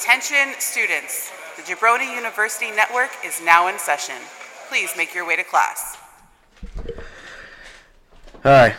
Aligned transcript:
Attention 0.00 0.54
students, 0.58 1.30
the 1.56 1.62
Jabroni 1.62 2.14
University 2.14 2.70
Network 2.70 3.10
is 3.22 3.42
now 3.44 3.68
in 3.68 3.78
session. 3.78 4.14
Please 4.70 4.94
make 4.96 5.14
your 5.14 5.26
way 5.26 5.36
to 5.36 5.44
class. 5.44 5.98
Hi. 8.42 8.76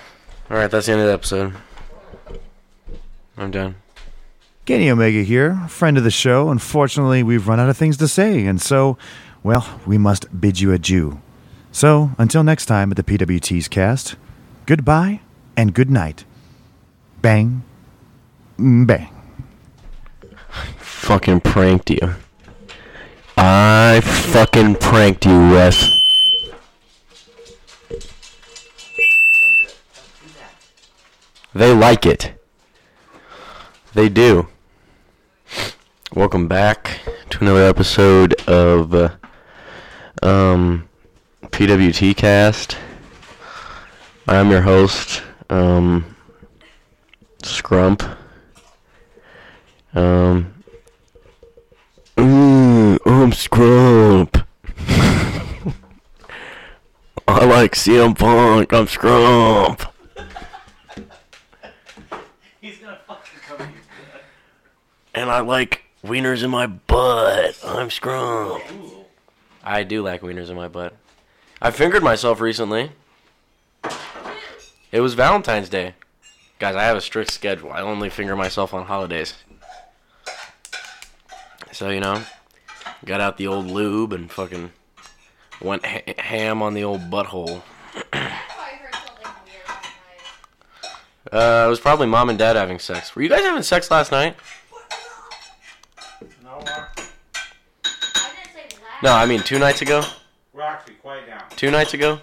Alright, 0.49 0.71
that's 0.71 0.87
the 0.87 0.93
end 0.93 1.01
of 1.01 1.07
the 1.07 1.13
episode. 1.13 1.53
I'm 3.37 3.51
done. 3.51 3.75
Kenny 4.65 4.89
Omega 4.89 5.21
here, 5.21 5.57
friend 5.67 5.95
of 5.95 6.03
the 6.03 6.09
show. 6.09 6.49
Unfortunately, 6.49 7.21
we've 7.21 7.47
run 7.47 7.59
out 7.59 7.69
of 7.69 7.77
things 7.77 7.97
to 7.97 8.07
say, 8.07 8.43
and 8.47 8.59
so, 8.59 8.97
well, 9.43 9.79
we 9.85 9.99
must 9.99 10.41
bid 10.41 10.59
you 10.59 10.71
adieu. 10.73 11.21
So, 11.71 12.11
until 12.17 12.43
next 12.43 12.65
time 12.65 12.89
at 12.89 12.97
the 12.97 13.03
PWT's 13.03 13.67
cast, 13.67 14.15
goodbye 14.65 15.21
and 15.55 15.75
good 15.75 15.91
night. 15.91 16.25
Bang. 17.21 17.61
mm, 18.57 18.87
Bang. 18.87 19.20
Fucking 21.11 21.41
pranked 21.41 21.89
you. 21.89 22.15
I 23.35 23.99
fucking 24.01 24.75
pranked 24.75 25.25
you, 25.25 25.37
Wes. 25.51 25.91
They 31.53 31.73
like 31.73 32.05
it. 32.05 32.31
They 33.93 34.07
do. 34.07 34.47
Welcome 36.15 36.47
back 36.47 37.01
to 37.31 37.39
another 37.41 37.65
episode 37.65 38.33
of 38.47 38.95
uh, 38.95 39.09
um, 40.23 40.87
PWT 41.41 42.15
Cast. 42.15 42.77
I'm 44.29 44.49
your 44.49 44.61
host, 44.61 45.23
um, 45.49 46.15
Scrump. 47.43 48.17
Um, 49.93 50.53
Ooh, 52.21 52.99
I'm 53.03 53.31
Scrump. 53.31 54.45
I 57.27 57.45
like 57.45 57.73
CM 57.73 58.15
Punk. 58.15 58.71
I'm 58.71 58.85
Scrump. 58.85 59.89
He's 62.61 62.77
gonna 62.77 62.99
fucking 63.07 63.39
come 63.47 63.57
here. 63.57 63.69
And 65.15 65.31
I 65.31 65.39
like 65.39 65.81
wieners 66.05 66.43
in 66.43 66.51
my 66.51 66.67
butt. 66.67 67.57
I'm 67.65 67.89
Scrump. 67.89 68.61
I 69.63 69.81
do 69.81 70.03
like 70.03 70.21
wieners 70.21 70.51
in 70.51 70.55
my 70.55 70.67
butt. 70.67 70.95
I 71.59 71.71
fingered 71.71 72.03
myself 72.03 72.39
recently. 72.39 72.91
It 74.91 75.01
was 75.01 75.15
Valentine's 75.15 75.69
Day. 75.69 75.95
Guys, 76.59 76.75
I 76.75 76.83
have 76.83 76.97
a 76.97 77.01
strict 77.01 77.31
schedule. 77.31 77.71
I 77.71 77.81
only 77.81 78.11
finger 78.11 78.35
myself 78.35 78.75
on 78.75 78.85
holidays. 78.85 79.33
So, 81.81 81.89
you 81.89 81.99
know, 81.99 82.21
got 83.05 83.21
out 83.21 83.37
the 83.37 83.47
old 83.47 83.65
lube 83.65 84.13
and 84.13 84.31
fucking 84.31 84.71
went 85.59 85.83
ha- 85.83 86.13
ham 86.19 86.61
on 86.61 86.75
the 86.75 86.83
old 86.83 87.01
butthole. 87.09 87.63
Uh, 91.31 91.63
it 91.65 91.69
was 91.69 91.79
probably 91.79 92.07
mom 92.07 92.29
and 92.29 92.37
dad 92.37 92.55
having 92.57 92.77
sex. 92.77 93.15
Were 93.15 93.21
you 93.21 93.29
guys 93.29 93.41
having 93.41 93.63
sex 93.63 93.89
last 93.89 94.11
night? 94.11 94.35
No, 96.43 96.59
No, 99.03 99.13
I 99.13 99.25
mean 99.27 99.39
two 99.41 99.57
nights 99.57 99.81
ago. 99.81 100.03
Roxy, 100.51 100.93
quiet 100.95 101.27
down. 101.27 101.43
Two 101.55 101.71
nights 101.71 101.93
ago. 101.93 102.19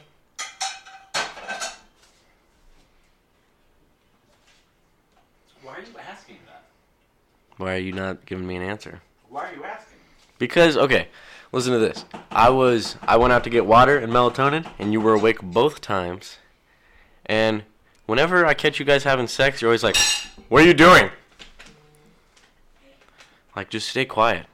Why 5.62 5.76
are 5.76 5.80
you 5.80 5.86
asking 6.06 6.38
that? 6.46 6.64
Why 7.56 7.74
are 7.76 7.78
you 7.78 7.92
not 7.92 8.26
giving 8.26 8.46
me 8.46 8.56
an 8.56 8.62
answer? 8.62 9.00
Why 9.28 9.50
are 9.50 9.54
you 9.54 9.64
asking? 9.64 9.98
Because 10.38 10.76
okay, 10.76 11.08
listen 11.52 11.72
to 11.72 11.78
this. 11.78 12.04
I 12.30 12.50
was 12.50 12.96
I 13.02 13.16
went 13.16 13.32
out 13.32 13.44
to 13.44 13.50
get 13.50 13.66
water 13.66 13.98
and 13.98 14.12
melatonin, 14.12 14.70
and 14.78 14.92
you 14.92 15.00
were 15.00 15.14
awake 15.14 15.40
both 15.42 15.80
times. 15.80 16.38
And 17.26 17.64
whenever 18.06 18.46
I 18.46 18.54
catch 18.54 18.78
you 18.78 18.84
guys 18.84 19.04
having 19.04 19.26
sex, 19.26 19.60
you're 19.60 19.68
always 19.68 19.84
like, 19.84 19.96
"What 20.48 20.62
are 20.62 20.66
you 20.66 20.74
doing?" 20.74 21.10
Like, 23.54 23.70
just 23.70 23.88
stay 23.88 24.04
quiet. 24.04 24.46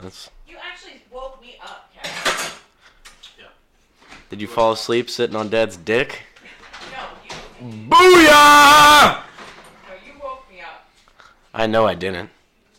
That's. 0.00 0.30
You 0.46 0.56
actually 0.62 1.02
woke 1.10 1.40
me 1.40 1.56
up, 1.62 1.92
Kevin. 1.92 2.52
Yeah. 3.38 3.46
Did 4.30 4.40
you 4.40 4.46
fall 4.46 4.72
asleep 4.72 5.10
sitting 5.10 5.36
on 5.36 5.48
Dad's 5.48 5.76
dick? 5.76 6.22
No, 6.92 7.66
you, 7.66 7.88
Booyah! 7.88 9.22
no, 9.88 9.94
you 10.06 10.12
woke 10.22 10.48
me 10.50 10.60
up. 10.60 10.86
I 11.64 11.66
know 11.66 11.86
I 11.86 11.94
didn't. 11.94 12.28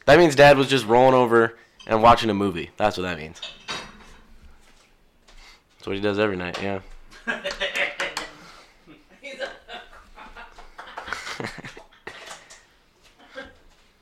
That 0.06 0.20
means 0.20 0.36
Dad 0.36 0.60
was 0.60 0.68
just 0.68 0.86
rolling 0.86 1.16
over 1.16 1.58
and 1.88 2.04
watching 2.04 2.30
a 2.30 2.36
movie. 2.36 2.70
That's 2.78 2.98
what 2.98 3.02
that 3.02 3.18
means. 3.18 3.42
That's 5.78 5.88
what 5.88 5.96
he 5.96 6.02
does 6.04 6.20
every 6.20 6.38
night. 6.38 6.62
Yeah. 6.62 6.82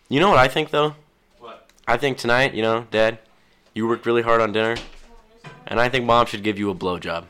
You 0.09 0.19
know 0.19 0.29
what 0.29 0.38
I 0.38 0.47
think 0.47 0.69
though? 0.69 0.94
What? 1.39 1.67
I 1.88 1.97
think 1.97 2.19
tonight, 2.19 2.53
you 2.53 2.61
know, 2.61 2.85
Dad, 2.91 3.17
you 3.73 3.88
worked 3.88 4.05
really 4.05 4.21
hard 4.21 4.41
on 4.41 4.51
dinner, 4.51 4.75
and 5.65 5.79
I 5.79 5.89
think 5.89 6.05
Mom 6.05 6.27
should 6.27 6.44
give 6.44 6.59
you 6.59 6.69
a 6.69 6.75
blowjob. 6.75 7.23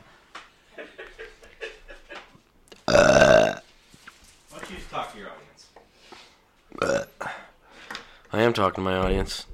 Why 2.84 3.60
don't 4.52 4.70
you 4.70 4.76
just 4.76 4.90
talk 4.90 5.10
to 5.12 5.18
your 5.18 5.28
audience? 5.30 5.70
I 8.33 8.33
am 8.44 8.52
talking 8.52 8.84
to 8.84 8.90
my 8.90 8.96
audience. 8.96 9.46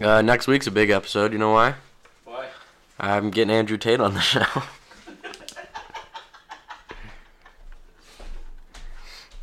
Uh, 0.00 0.22
next 0.22 0.46
week's 0.46 0.66
a 0.66 0.70
big 0.70 0.90
episode. 0.90 1.32
You 1.32 1.38
know 1.38 1.52
why? 1.52 1.74
Why? 2.24 2.48
I'm 2.98 3.30
getting 3.30 3.54
Andrew 3.54 3.76
Tate 3.76 4.00
on 4.00 4.14
the 4.14 4.20
show. 4.20 4.44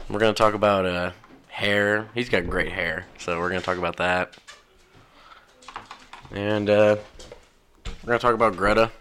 we're 0.09 0.19
gonna 0.19 0.33
talk 0.33 0.53
about 0.53 0.85
uh, 0.85 1.11
hair. 1.47 2.09
He's 2.13 2.29
got 2.29 2.47
great 2.47 2.71
hair, 2.71 3.05
so 3.17 3.39
we're 3.39 3.49
gonna 3.49 3.61
talk 3.61 3.77
about 3.77 3.97
that. 3.97 4.35
And 6.31 6.69
uh, 6.69 6.97
we're 8.03 8.07
gonna 8.07 8.19
talk 8.19 8.33
about 8.33 8.55
Greta. 8.57 8.91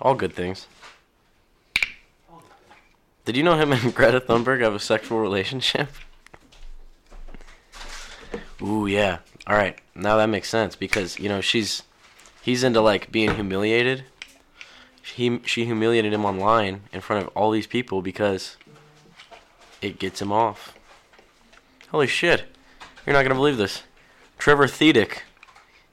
All 0.00 0.14
good 0.14 0.34
things. 0.34 0.66
Did 3.28 3.36
you 3.36 3.42
know 3.42 3.58
him 3.58 3.72
and 3.74 3.94
Greta 3.94 4.22
Thunberg 4.22 4.62
have 4.62 4.74
a 4.74 4.80
sexual 4.80 5.18
relationship? 5.18 5.90
Ooh, 8.62 8.86
yeah. 8.86 9.18
All 9.46 9.54
right. 9.54 9.78
Now 9.94 10.16
that 10.16 10.30
makes 10.30 10.48
sense 10.48 10.74
because, 10.74 11.18
you 11.18 11.28
know, 11.28 11.42
she's 11.42 11.82
he's 12.40 12.64
into 12.64 12.80
like 12.80 13.12
being 13.12 13.34
humiliated. 13.34 14.04
He 15.02 15.40
she 15.44 15.66
humiliated 15.66 16.14
him 16.14 16.24
online 16.24 16.84
in 16.90 17.02
front 17.02 17.22
of 17.22 17.28
all 17.36 17.50
these 17.50 17.66
people 17.66 18.00
because 18.00 18.56
it 19.82 19.98
gets 19.98 20.22
him 20.22 20.32
off. 20.32 20.72
Holy 21.90 22.06
shit. 22.06 22.46
You're 23.04 23.12
not 23.12 23.24
going 23.24 23.28
to 23.28 23.34
believe 23.34 23.58
this. 23.58 23.82
Trevor 24.38 24.68
Thedick. 24.68 25.18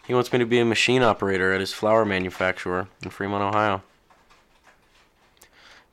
He 0.07 0.13
wants 0.13 0.31
me 0.31 0.39
to 0.39 0.45
be 0.45 0.59
a 0.59 0.65
machine 0.65 1.03
operator 1.03 1.51
at 1.51 1.59
his 1.59 1.73
flower 1.73 2.05
manufacturer 2.05 2.87
in 3.03 3.09
Fremont, 3.09 3.43
Ohio. 3.43 3.83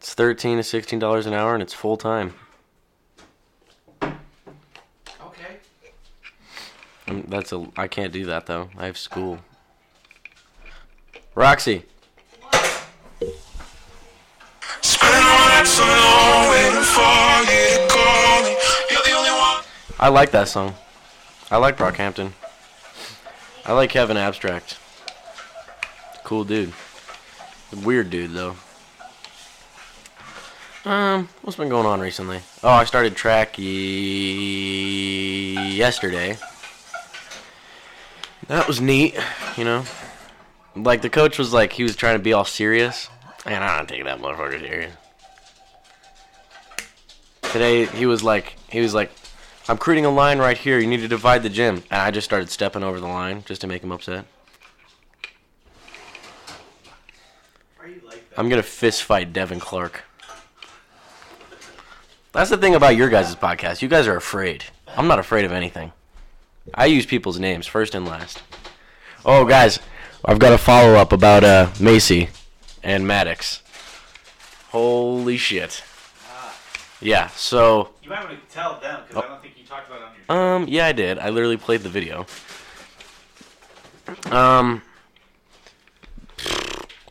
It's 0.02 0.14
13 0.14 0.56
to 0.56 0.64
16 0.64 0.98
dollars 0.98 1.26
an 1.26 1.32
hour 1.32 1.54
and 1.54 1.62
it's 1.62 1.72
full 1.72 1.96
time. 1.96 2.34
Okay. 4.02 5.58
Um, 7.06 7.24
that's 7.28 7.52
a. 7.52 7.68
I 7.76 7.86
can't 7.86 8.12
do 8.12 8.26
that 8.26 8.46
though. 8.46 8.68
I 8.76 8.86
have 8.86 8.98
school. 8.98 9.38
Roxy. 11.36 11.84
I 20.00 20.08
like 20.10 20.32
that 20.32 20.48
song. 20.48 20.74
I 21.48 21.58
like 21.58 21.76
Brockhampton. 21.76 22.32
I 23.64 23.72
like 23.72 23.90
Kevin 23.90 24.16
Abstract. 24.16 24.80
Cool 26.24 26.42
dude. 26.42 26.72
Weird 27.84 28.10
dude 28.10 28.32
though. 28.32 28.56
Um, 30.84 31.28
what's 31.42 31.56
been 31.56 31.68
going 31.68 31.86
on 31.86 32.00
recently? 32.00 32.40
Oh, 32.64 32.68
I 32.68 32.82
started 32.84 33.14
track 33.14 33.56
yesterday. 33.56 36.36
That 38.48 38.66
was 38.66 38.80
neat, 38.80 39.16
you 39.56 39.62
know. 39.62 39.84
Like 40.74 41.02
the 41.02 41.10
coach 41.10 41.38
was 41.38 41.52
like 41.52 41.72
he 41.72 41.84
was 41.84 41.94
trying 41.94 42.16
to 42.16 42.22
be 42.22 42.32
all 42.32 42.44
serious, 42.44 43.08
and 43.46 43.62
I 43.62 43.76
don't 43.76 43.88
take 43.88 44.02
that 44.04 44.20
motherfucker 44.20 44.58
serious. 44.58 44.92
Today 47.42 47.86
he 47.86 48.06
was 48.06 48.24
like 48.24 48.56
he 48.68 48.80
was 48.80 48.92
like, 48.92 49.12
I'm 49.68 49.78
creating 49.78 50.06
a 50.06 50.10
line 50.10 50.40
right 50.40 50.58
here. 50.58 50.80
You 50.80 50.88
need 50.88 51.00
to 51.00 51.08
divide 51.08 51.44
the 51.44 51.48
gym, 51.48 51.84
and 51.92 52.02
I 52.02 52.10
just 52.10 52.24
started 52.24 52.50
stepping 52.50 52.82
over 52.82 52.98
the 52.98 53.06
line 53.06 53.44
just 53.46 53.60
to 53.60 53.68
make 53.68 53.84
him 53.84 53.92
upset. 53.92 54.24
Why 57.76 57.84
are 57.84 57.88
you 57.88 58.00
like 58.04 58.28
that? 58.30 58.40
I'm 58.40 58.48
gonna 58.48 58.64
fist 58.64 59.04
fight 59.04 59.32
Devin 59.32 59.60
Clark. 59.60 60.02
That's 62.32 62.50
the 62.50 62.56
thing 62.56 62.74
about 62.74 62.96
your 62.96 63.08
guys' 63.08 63.34
podcast. 63.36 63.82
You 63.82 63.88
guys 63.88 64.06
are 64.06 64.16
afraid. 64.16 64.64
I'm 64.96 65.06
not 65.06 65.18
afraid 65.18 65.44
of 65.44 65.52
anything. 65.52 65.92
I 66.74 66.86
use 66.86 67.04
people's 67.06 67.38
names 67.38 67.66
first 67.66 67.94
and 67.94 68.06
last. 68.06 68.42
Oh, 69.24 69.44
guys, 69.44 69.78
I've 70.24 70.38
got 70.38 70.52
a 70.52 70.58
follow 70.58 70.94
up 70.94 71.12
about 71.12 71.44
uh, 71.44 71.70
Macy 71.80 72.28
and 72.82 73.06
Maddox. 73.06 73.62
Holy 74.70 75.36
shit. 75.36 75.82
Yeah, 77.00 77.26
so 77.28 77.90
You 78.02 78.10
might 78.10 78.24
want 78.24 78.48
to 78.48 78.54
tell 78.54 78.78
them 78.80 79.00
because 79.08 79.24
I 79.24 79.28
don't 79.28 79.42
think 79.42 79.54
you 79.58 79.66
talked 79.66 79.88
about 79.88 80.00
it 80.00 80.04
on 80.30 80.36
your. 80.36 80.54
Um, 80.54 80.68
yeah, 80.68 80.86
I 80.86 80.92
did. 80.92 81.18
I 81.18 81.30
literally 81.30 81.56
played 81.56 81.80
the 81.82 81.88
video. 81.88 82.26
Um, 84.30 84.82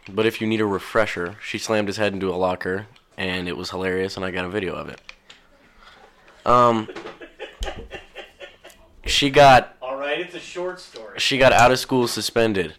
but 0.10 0.26
if 0.26 0.40
you 0.40 0.48
need 0.48 0.62
a 0.62 0.66
refresher, 0.66 1.36
she 1.44 1.58
slammed 1.58 1.90
his 1.90 1.98
head 1.98 2.14
into 2.14 2.30
a 2.30 2.38
locker, 2.38 2.88
and 3.18 3.48
it 3.48 3.58
was 3.58 3.70
hilarious, 3.70 4.16
and 4.16 4.26
I 4.26 4.32
got 4.32 4.46
a 4.46 4.50
video 4.50 4.74
of 4.76 4.90
it. 4.90 5.02
Um, 6.46 6.90
she 9.06 9.30
got 9.30 9.76
All 9.82 9.98
right, 9.98 10.20
it's 10.20 10.34
a 10.36 10.40
short 10.40 10.80
story. 10.80 11.20
she 11.20 11.38
got 11.38 11.54
out 11.54 11.72
of 11.72 11.80
school 11.80 12.08
suspended, 12.08 12.76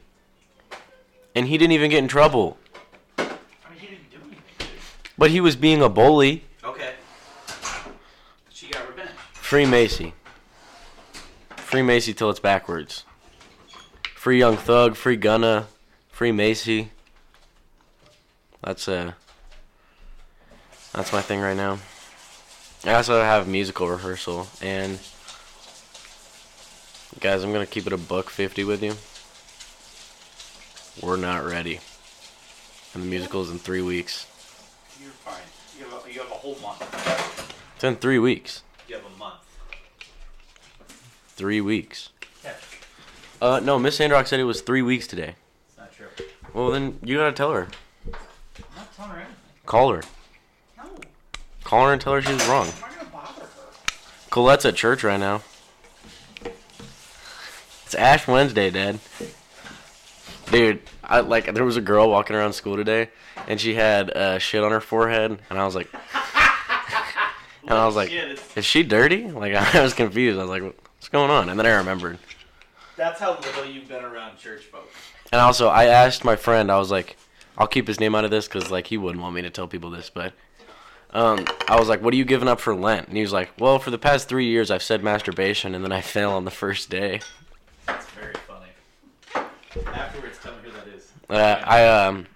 and 1.35 1.49
he 1.49 1.59
didn't 1.59 1.73
even 1.73 1.91
get 1.91 1.99
in 1.99 2.09
trouble. 2.09 2.59
I 3.19 3.23
mean, 3.23 3.31
he 3.79 3.87
didn't 3.87 4.11
do 4.11 4.17
anything. 4.27 4.69
But 5.17 5.31
he 5.31 5.41
was 5.41 5.55
being 5.57 5.83
a 5.83 5.89
bully. 5.89 6.45
Okay. 6.65 6.95
She 8.51 8.69
got 8.69 8.89
revenge. 8.89 9.11
Free 9.33 9.67
Macy. 9.67 10.15
Free 11.57 11.83
Macy 11.83 12.13
till 12.13 12.31
it's 12.31 12.41
backwards. 12.41 13.05
Free 14.15 14.39
Young 14.39 14.57
Thug, 14.57 14.95
free 14.97 15.17
Gunna, 15.17 15.67
free 16.09 16.33
Macy. 16.33 16.91
That's 18.63 18.87
uh 18.89 19.13
That's 20.93 21.13
my 21.13 21.23
thing 21.23 21.41
right 21.41 21.57
now. 21.57 21.79
I 22.85 22.95
also 22.95 23.23
have 23.23 23.49
musical 23.49 23.89
rehearsal 23.89 24.49
and 24.61 24.99
guys, 27.21 27.43
I'm 27.43 27.53
gonna 27.53 27.67
keep 27.67 27.87
it 27.87 27.93
a 27.93 27.97
buck 27.99 28.29
fifty 28.29 28.65
with 28.65 28.83
you. 28.83 28.95
We're 31.07 31.17
not 31.17 31.45
ready. 31.45 31.81
And 32.93 33.03
the 33.05 33.07
musical's 33.07 33.51
in 33.51 33.59
three 33.59 33.81
weeks. 33.81 34.27
You're 35.01 35.11
fine. 35.13 35.35
You 35.79 35.87
have 35.87 36.05
a, 36.07 36.13
you 36.13 36.21
have 36.21 36.31
a 36.31 36.35
whole 36.35 36.57
month. 36.61 36.83
It's 37.77 37.85
in 37.85 37.97
three 37.97 38.19
weeks. 38.19 38.63
You 38.89 38.97
have 38.97 39.05
a 39.07 39.19
month. 39.19 39.41
Three 41.29 41.61
weeks. 41.63 42.11
Yeah. 42.45 42.53
Uh 43.41 43.61
no, 43.61 43.79
Miss 43.79 43.97
Sandrock 43.97 44.27
said 44.27 44.41
it 44.41 44.45
was 44.45 44.61
three 44.61 44.83
weeks 44.83 45.07
today. 45.07 45.37
It's 45.69 45.79
not 45.79 45.93
true. 45.95 46.09
Well 46.53 46.71
then 46.71 46.99
you 47.03 47.17
gotta 47.17 47.33
tell 47.33 47.53
her. 47.53 47.69
I'm 48.07 48.13
not 48.77 48.95
telling 48.95 49.13
her 49.13 49.17
anything. 49.19 49.37
Call 49.65 49.93
her. 49.93 50.03
Call 51.73 51.87
her 51.87 51.93
and 51.95 52.03
tell 52.03 52.13
her 52.13 52.21
she 52.21 52.31
was 52.31 52.47
wrong. 52.49 52.67
I'm 52.67 52.81
not 52.83 52.99
gonna 52.99 53.11
bother 53.11 53.41
her. 53.45 53.49
Colette's 54.29 54.67
at 54.67 54.75
church 54.75 55.03
right 55.05 55.19
now. 55.19 55.41
It's 57.87 57.95
Ash 57.95 58.29
Wednesday, 58.29 58.69
Dad. 58.69 58.99
Dude, 60.51 60.83
I 61.03 61.21
like 61.21 61.55
there 61.55 61.65
was 61.65 61.79
a 61.79 61.81
girl 61.81 62.11
walking 62.11 62.37
around 62.37 62.53
school 62.53 62.77
today, 62.77 63.09
and 63.49 63.59
she 63.59 63.73
had 63.73 64.11
uh, 64.11 64.39
shit 64.39 64.63
on 64.63 64.71
her 64.71 64.83
forehead, 64.83 65.39
and 65.49 65.59
I 65.59 65.65
was 65.65 65.75
like, 65.75 65.89
and 67.63 67.71
I 67.71 67.87
was 67.87 67.97
like, 67.97 68.13
is 68.55 68.67
she 68.67 68.83
dirty? 68.83 69.31
Like 69.31 69.55
I 69.75 69.81
was 69.81 69.95
confused. 69.95 70.39
I 70.39 70.43
was 70.43 70.51
like, 70.51 70.63
what's 70.63 71.09
going 71.09 71.31
on? 71.31 71.49
And 71.49 71.59
then 71.59 71.65
I 71.65 71.77
remembered. 71.77 72.19
That's 72.97 73.19
how 73.19 73.39
little 73.39 73.65
you've 73.65 73.89
been 73.89 74.05
around 74.05 74.37
church 74.37 74.65
folks. 74.65 74.95
And 75.33 75.41
also, 75.41 75.69
I 75.69 75.87
asked 75.87 76.23
my 76.23 76.37
friend. 76.37 76.71
I 76.71 76.77
was 76.77 76.91
like, 76.91 77.17
I'll 77.57 77.67
keep 77.67 77.89
his 77.89 77.99
name 77.99 78.15
out 78.15 78.27
of 78.27 78.31
this 78.31 78.47
because 78.47 78.71
like 78.71 78.89
he 78.89 78.99
wouldn't 78.99 79.23
want 79.23 79.35
me 79.35 79.41
to 79.41 79.49
tell 79.49 79.67
people 79.67 79.89
this, 79.89 80.11
but. 80.11 80.35
Um, 81.15 81.45
I 81.69 81.79
was 81.79 81.89
like, 81.89 82.01
"What 82.03 82.15
are 82.15 82.17
you 82.17 82.25
giving 82.25 82.49
up 82.49 82.61
for 82.61 82.75
Lent?" 82.75 83.09
And 83.09 83.17
he 83.17 83.23
was 83.23 83.33
like, 83.33 83.51
"Well, 83.59 83.79
for 83.79 83.91
the 83.91 83.99
past 83.99 84.29
three 84.29 84.47
years, 84.47 84.71
I've 84.71 84.83
said 84.83 85.03
masturbation, 85.03 85.75
and 85.75 85.85
then 85.85 85.93
I 85.93 86.01
fail 86.15 86.31
on 86.33 86.45
the 86.45 86.51
first 86.51 86.89
day." 86.91 87.21
That's 87.87 88.07
very 88.11 88.35
funny. 88.47 89.87
Afterwards, 89.93 90.39
tell 90.43 90.53
me 90.53 90.59
who 90.65 90.71
that 90.73 90.89
is. 90.89 91.11
Uh, 91.29 91.63
I 91.65 91.87
um, 91.87 92.27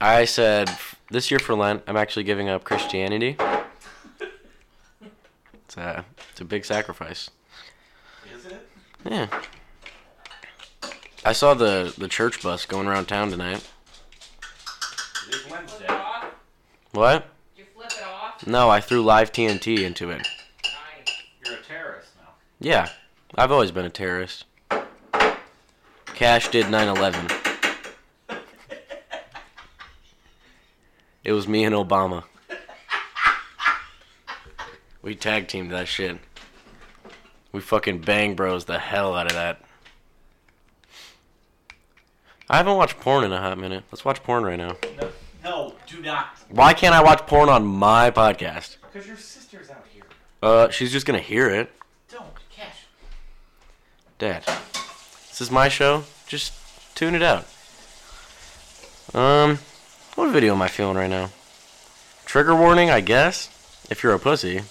I 0.00 0.24
said 0.24 0.70
this 1.10 1.30
year 1.30 1.38
for 1.38 1.54
Lent, 1.54 1.82
I'm 1.86 1.96
actually 1.96 2.24
giving 2.24 2.48
up 2.48 2.64
Christianity. 2.64 3.36
It's 5.64 5.78
a 5.78 6.04
it's 6.30 6.40
a 6.42 6.44
big 6.44 6.66
sacrifice. 6.66 7.30
Is 8.36 8.44
it? 8.44 8.68
Yeah. 9.08 9.26
I 11.24 11.32
saw 11.32 11.54
the 11.54 11.94
the 11.96 12.08
church 12.08 12.42
bus 12.42 12.66
going 12.66 12.86
around 12.86 13.06
town 13.06 13.30
tonight. 13.30 13.66
It 15.28 15.34
is 15.34 15.50
Wednesday. 15.50 15.86
off? 15.86 16.26
What? 16.90 17.26
Did 17.56 17.60
you 17.62 17.66
flip 17.74 17.90
it 17.90 18.04
off? 18.04 18.31
No, 18.46 18.68
I 18.68 18.80
threw 18.80 19.02
live 19.02 19.32
TNT 19.32 19.84
into 19.84 20.10
it. 20.10 20.26
You're 21.46 21.56
a 21.56 21.62
terrorist 21.62 22.10
now. 22.20 22.30
Yeah, 22.60 22.88
I've 23.36 23.52
always 23.52 23.70
been 23.70 23.84
a 23.84 23.90
terrorist. 23.90 24.44
Cash 26.14 26.48
did 26.48 26.66
9/11. 26.66 27.30
It 31.24 31.32
was 31.32 31.46
me 31.46 31.64
and 31.64 31.74
Obama. 31.74 32.24
We 35.02 35.14
tag 35.14 35.46
teamed 35.48 35.70
that 35.70 35.86
shit. 35.88 36.18
We 37.52 37.60
fucking 37.60 38.00
bang 38.00 38.34
bros 38.34 38.64
the 38.64 38.78
hell 38.78 39.14
out 39.14 39.26
of 39.26 39.32
that. 39.34 39.60
I 42.50 42.56
haven't 42.56 42.76
watched 42.76 42.98
porn 42.98 43.24
in 43.24 43.32
a 43.32 43.40
hot 43.40 43.56
minute. 43.56 43.84
Let's 43.90 44.04
watch 44.04 44.22
porn 44.22 44.44
right 44.44 44.56
now. 44.56 44.76
No, 44.96 45.02
no, 45.02 45.11
do 45.92 46.00
not. 46.00 46.38
Why 46.48 46.72
can't 46.72 46.94
I 46.94 47.02
watch 47.02 47.26
porn 47.26 47.48
on 47.48 47.66
my 47.66 48.10
podcast? 48.10 48.76
Because 48.80 49.06
your 49.06 49.16
sister's 49.16 49.70
out 49.70 49.84
here. 49.92 50.04
Uh, 50.42 50.70
she's 50.70 50.90
just 50.90 51.06
gonna 51.06 51.18
hear 51.18 51.50
it. 51.50 51.70
Don't, 52.10 52.24
Cash. 52.50 52.86
Dad, 54.18 54.44
this 55.28 55.40
is 55.40 55.50
my 55.50 55.68
show. 55.68 56.04
Just 56.26 56.54
tune 56.94 57.14
it 57.14 57.22
out. 57.22 57.46
Um, 59.14 59.58
what 60.14 60.30
video 60.30 60.54
am 60.54 60.62
I 60.62 60.68
feeling 60.68 60.96
right 60.96 61.10
now? 61.10 61.30
Trigger 62.24 62.56
warning, 62.56 62.90
I 62.90 63.00
guess. 63.00 63.48
If 63.90 64.02
you're 64.02 64.14
a 64.14 64.18
pussy. 64.18 64.62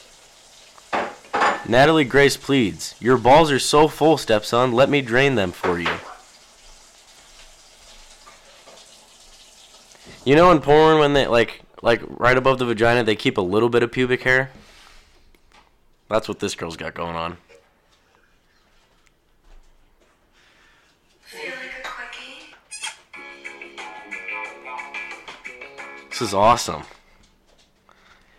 Natalie 1.68 2.06
Grace 2.06 2.38
pleads, 2.38 2.96
Your 3.00 3.18
balls 3.18 3.52
are 3.52 3.60
so 3.60 3.88
full, 3.88 4.18
stepson. 4.18 4.72
Let 4.72 4.90
me 4.90 5.02
drain 5.02 5.36
them 5.36 5.52
for 5.52 5.80
you. 5.80 5.94
You 10.24 10.36
know 10.36 10.52
in 10.52 10.62
porn 10.62 11.00
when 11.00 11.14
they 11.14 11.26
like 11.26 11.62
like 11.82 12.02
right 12.08 12.38
above 12.38 12.60
the 12.60 12.66
vagina 12.66 13.04
they 13.04 13.16
keep 13.16 13.38
a 13.38 13.42
little 13.42 13.70
bit 13.70 13.82
of 13.82 13.92
pubic 13.92 14.22
hair? 14.22 14.52
That's 16.10 16.28
what 16.28 16.40
this 16.40 16.54
girl's 16.54 16.78
got 16.78 16.94
going 16.94 17.16
on. 17.16 17.38
This 26.10 26.22
is 26.22 26.34
awesome. 26.36 26.84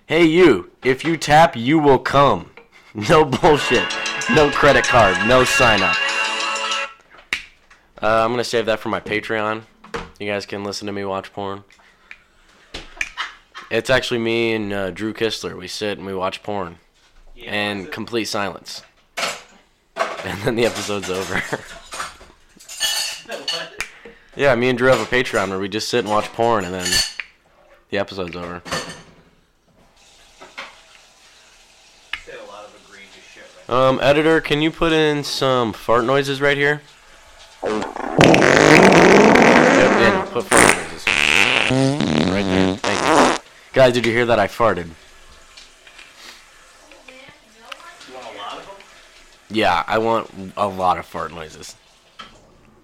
Hey 0.06 0.24
you, 0.24 0.70
if 0.84 1.04
you 1.04 1.16
tap, 1.16 1.56
you 1.56 1.80
will 1.80 1.98
come. 1.98 2.50
No 2.94 3.24
bullshit. 3.42 3.88
No 4.30 4.50
credit 4.50 4.84
card. 4.84 5.16
No 5.26 5.42
sign 5.42 5.82
up. 5.82 5.96
Uh, 8.00 8.24
I'm 8.24 8.30
gonna 8.30 8.44
save 8.44 8.66
that 8.66 8.78
for 8.78 8.88
my 8.88 9.00
Patreon. 9.00 9.62
You 10.22 10.30
guys 10.30 10.46
can 10.46 10.62
listen 10.62 10.86
to 10.86 10.92
me 10.92 11.04
watch 11.04 11.32
porn. 11.32 11.64
It's 13.72 13.90
actually 13.90 14.20
me 14.20 14.52
and 14.52 14.72
uh, 14.72 14.92
Drew 14.92 15.12
Kistler. 15.12 15.58
We 15.58 15.66
sit 15.66 15.98
and 15.98 16.06
we 16.06 16.14
watch 16.14 16.44
porn 16.44 16.78
Yeah, 17.34 17.50
and 17.50 17.90
complete 17.90 18.26
silence. 18.26 18.84
And 19.96 20.40
then 20.42 20.54
the 20.54 20.64
episode's 20.64 21.10
over. 21.10 21.40
what? 23.26 23.84
yeah, 24.36 24.54
me 24.54 24.68
and 24.68 24.78
Drew 24.78 24.90
have 24.90 25.00
a 25.00 25.06
Patreon 25.06 25.48
where 25.48 25.58
we 25.58 25.68
just 25.68 25.88
sit 25.88 26.04
and 26.04 26.08
watch 26.08 26.26
porn 26.26 26.64
and 26.66 26.72
then 26.72 26.86
the 27.90 27.98
episode's 27.98 28.36
over. 28.36 28.62
Said 32.24 32.36
a 32.36 32.46
lot 32.48 32.66
of 32.66 32.80
egregious 32.86 33.24
shit 33.34 33.42
right 33.68 33.76
Um, 33.76 33.98
editor, 34.00 34.40
can 34.40 34.62
you 34.62 34.70
put 34.70 34.92
in 34.92 35.24
some 35.24 35.72
fart 35.72 36.04
noises 36.04 36.40
right 36.40 36.56
here? 36.56 36.80
Put 40.32 40.44
fart 40.44 40.76
noises. 40.76 41.06
Right 42.32 42.42
there. 42.42 42.76
Thank 42.76 43.36
you. 43.36 43.42
Guys, 43.74 43.92
did 43.92 44.06
you 44.06 44.12
hear 44.12 44.24
that 44.24 44.38
I 44.38 44.46
farted? 44.46 44.88
Yeah, 49.50 49.84
I 49.86 49.98
want 49.98 50.30
a 50.56 50.66
lot 50.66 50.96
of 50.98 51.04
fart 51.04 51.32
noises. 51.32 51.76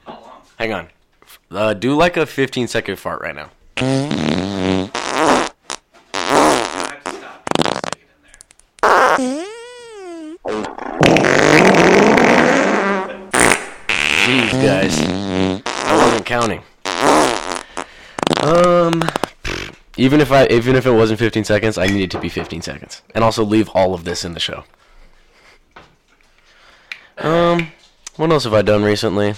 How 0.04 0.12
long? 0.12 0.42
Hang 0.58 0.74
on. 0.74 0.88
Uh, 1.50 1.72
do 1.72 1.94
like 1.94 2.18
a 2.18 2.26
15 2.26 2.68
second 2.68 2.96
fart 2.96 3.22
right 3.22 3.34
now. 3.34 3.50
Jeez, 14.26 14.52
guys. 14.62 15.00
I 15.64 15.96
wasn't 15.96 16.26
counting. 16.26 16.62
Um, 18.42 19.02
Even 19.98 20.20
if 20.20 20.30
I, 20.30 20.46
even 20.46 20.76
if 20.76 20.86
it 20.86 20.92
wasn't 20.92 21.18
15 21.18 21.42
seconds, 21.42 21.76
I 21.76 21.88
need 21.88 22.04
it 22.04 22.10
to 22.12 22.20
be 22.20 22.28
15 22.28 22.62
seconds, 22.62 23.02
and 23.16 23.24
also 23.24 23.44
leave 23.44 23.68
all 23.70 23.94
of 23.94 24.04
this 24.04 24.24
in 24.24 24.32
the 24.32 24.38
show. 24.40 24.62
Um, 27.18 27.72
what 28.14 28.30
else 28.30 28.44
have 28.44 28.54
I 28.54 28.62
done 28.62 28.84
recently? 28.84 29.34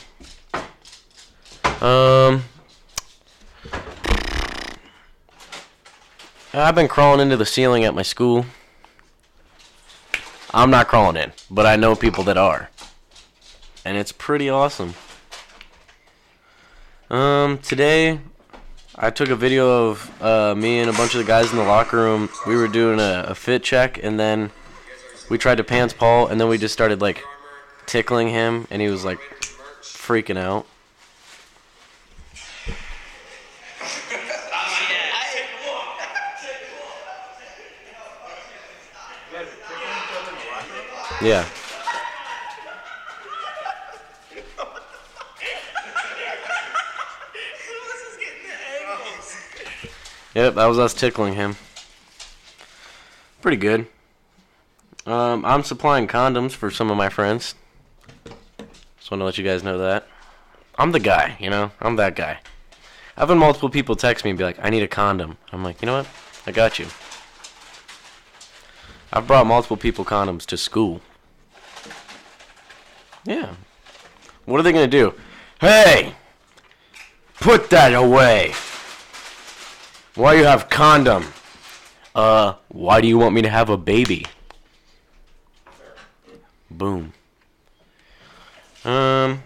Um, 1.81 2.45
I've 6.53 6.75
been 6.75 6.89
crawling 6.89 7.21
into 7.21 7.39
the 7.39 7.47
ceiling 7.47 7.85
at 7.85 7.95
my 7.95 8.03
school. 8.03 8.45
I'm 10.53 10.71
not 10.71 10.89
crawling 10.89 11.17
in, 11.17 11.33
but 11.51 11.65
I 11.65 11.77
know 11.77 11.97
people 11.97 12.23
that 12.25 12.37
are, 12.37 12.69
and 13.83 13.97
it's 13.97 14.13
pretty 14.13 14.51
awesome. 14.51 14.93
Um, 17.09 17.59
today 17.59 18.21
I 19.03 19.09
took 19.09 19.31
a 19.31 19.37
video 19.37 19.89
of 19.89 20.23
uh, 20.23 20.55
me 20.55 20.79
and 20.79 20.91
a 20.91 20.93
bunch 20.93 21.15
of 21.15 21.21
the 21.21 21.27
guys 21.27 21.51
in 21.51 21.57
the 21.57 21.65
locker 21.65 21.97
room. 21.97 22.29
We 22.47 22.55
were 22.55 22.69
doing 22.69 23.01
a, 23.01 23.25
a 23.29 23.35
fit 23.35 23.63
check, 23.63 23.99
and 24.05 24.21
then 24.21 24.51
we 25.31 25.39
tried 25.39 25.55
to 25.55 25.65
pants 25.65 25.95
Paul, 25.95 26.27
and 26.27 26.39
then 26.39 26.49
we 26.49 26.59
just 26.59 26.75
started 26.75 27.01
like 27.01 27.25
tickling 27.87 28.29
him, 28.29 28.67
and 28.71 28.83
he 28.83 28.89
was 28.89 29.03
like 29.03 29.19
freaking 29.81 30.37
out. 30.37 30.67
Yeah. 41.23 41.47
Yep, 50.35 50.55
that 50.55 50.67
was 50.67 50.79
us 50.79 50.95
tickling 50.95 51.35
him. 51.35 51.57
Pretty 53.43 53.57
good. 53.57 53.87
Um, 55.07 55.45
I'm 55.45 55.65
supplying 55.65 56.07
condoms 56.07 56.53
for 56.53 56.71
some 56.71 56.91
of 56.91 56.97
my 56.97 57.09
friends. 57.09 57.55
Just 58.99 59.11
want 59.11 59.21
to 59.21 59.25
let 59.25 59.39
you 59.39 59.45
guys 59.45 59.65
know 59.65 59.79
that. 59.79 60.07
I'm 60.79 60.93
the 60.93 61.01
guy, 61.01 61.37
you 61.41 61.51
know? 61.51 61.73
I'm 61.81 61.97
that 61.97 62.15
guy. 62.15 62.41
I've 63.17 63.29
had 63.29 63.39
multiple 63.39 63.71
people 63.71 63.97
text 63.97 64.25
me 64.25 64.31
and 64.31 64.39
be 64.39 64.45
like, 64.45 64.59
I 64.63 64.71
need 64.71 64.83
a 64.83 64.89
condom. 64.89 65.37
I'm 65.53 65.65
like, 65.65 65.83
you 65.83 65.87
know 65.87 65.97
what? 65.97 66.07
I 66.47 66.53
got 66.53 66.79
you. 66.79 66.87
I've 69.13 69.27
brought 69.27 69.47
multiple 69.47 69.77
people 69.77 70.05
condoms 70.05 70.47
to 70.47 70.57
school. 70.57 71.01
Yeah. 73.25 73.55
What 74.45 74.61
are 74.61 74.63
they 74.63 74.73
going 74.73 74.89
to 74.89 74.97
do? 74.97 75.15
Hey! 75.61 76.15
Put 77.41 77.69
that 77.71 77.95
away! 77.95 78.55
Why 80.21 80.35
you 80.35 80.45
have 80.45 80.69
condom? 80.69 81.25
Uh, 82.15 82.53
why 82.69 83.01
do 83.01 83.09
you 83.09 83.17
want 83.17 83.35
me 83.35 83.41
to 83.41 83.49
have 83.49 83.71
a 83.71 83.79
baby? 83.79 84.27
Boom. 86.71 87.15
Um. 88.85 89.43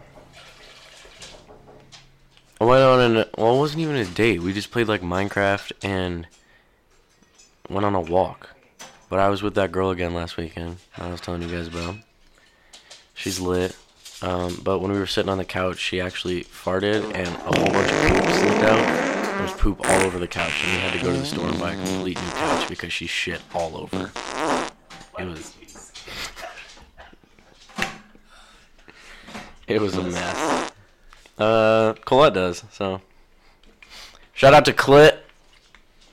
I 2.61 2.65
went 2.65 2.83
on 2.83 3.01
an 3.01 3.25
well, 3.39 3.55
it 3.55 3.59
wasn't 3.61 3.83
even 3.83 3.95
a 3.95 4.05
date. 4.05 4.43
We 4.43 4.53
just 4.53 4.73
played 4.73 4.89
like 4.89 5.01
Minecraft 5.01 5.71
and 5.85 6.27
went 7.71 7.87
on 7.87 7.95
a 7.95 8.01
walk. 8.01 8.51
But 9.09 9.21
I 9.21 9.29
was 9.29 9.45
with 9.45 9.55
that 9.55 9.71
girl 9.71 9.91
again 9.91 10.13
last 10.13 10.37
weekend. 10.37 10.79
I 10.99 11.09
was 11.09 11.21
telling 11.21 11.43
you 11.43 11.49
guys 11.57 11.69
about. 11.69 11.95
She's 13.15 13.39
lit. 13.39 13.77
Um, 14.23 14.61
but 14.65 14.81
when 14.81 14.91
we 14.91 14.99
were 14.99 15.07
sitting 15.07 15.31
on 15.31 15.39
the 15.39 15.45
couch, 15.45 15.79
she 15.79 16.01
actually 16.01 16.43
farted 16.43 17.05
and 17.15 17.29
a 17.29 17.61
whole 17.61 17.73
bunch 17.73 17.93
of 17.93 18.25
poop 18.25 18.33
slipped 18.33 18.65
out. 18.65 19.04
There 19.35 19.43
was 19.43 19.53
poop 19.55 19.81
all 19.85 20.01
over 20.03 20.21
the 20.21 20.29
couch, 20.29 20.63
and 20.63 20.73
we 20.73 20.79
had 20.79 20.93
to 20.93 21.05
go 21.05 21.13
to 21.13 21.19
the 21.19 21.27
store 21.27 21.49
and 21.49 21.59
buy 21.59 21.73
a 21.73 21.77
complete 21.77 22.17
new 22.23 22.31
couch 22.31 22.69
because 22.69 22.93
she 22.93 23.09
shit 23.09 23.41
all 23.53 23.77
over. 23.77 24.13
It 25.19 25.25
was. 25.25 25.55
It 29.67 29.81
was 29.81 29.97
a 29.97 30.03
mess. 30.05 30.73
Uh, 31.37 31.95
Colette 32.05 32.35
does 32.35 32.63
so. 32.71 33.01
Shout 34.35 34.55
out 34.55 34.65
to 34.67 34.73
Clit. 34.73 35.19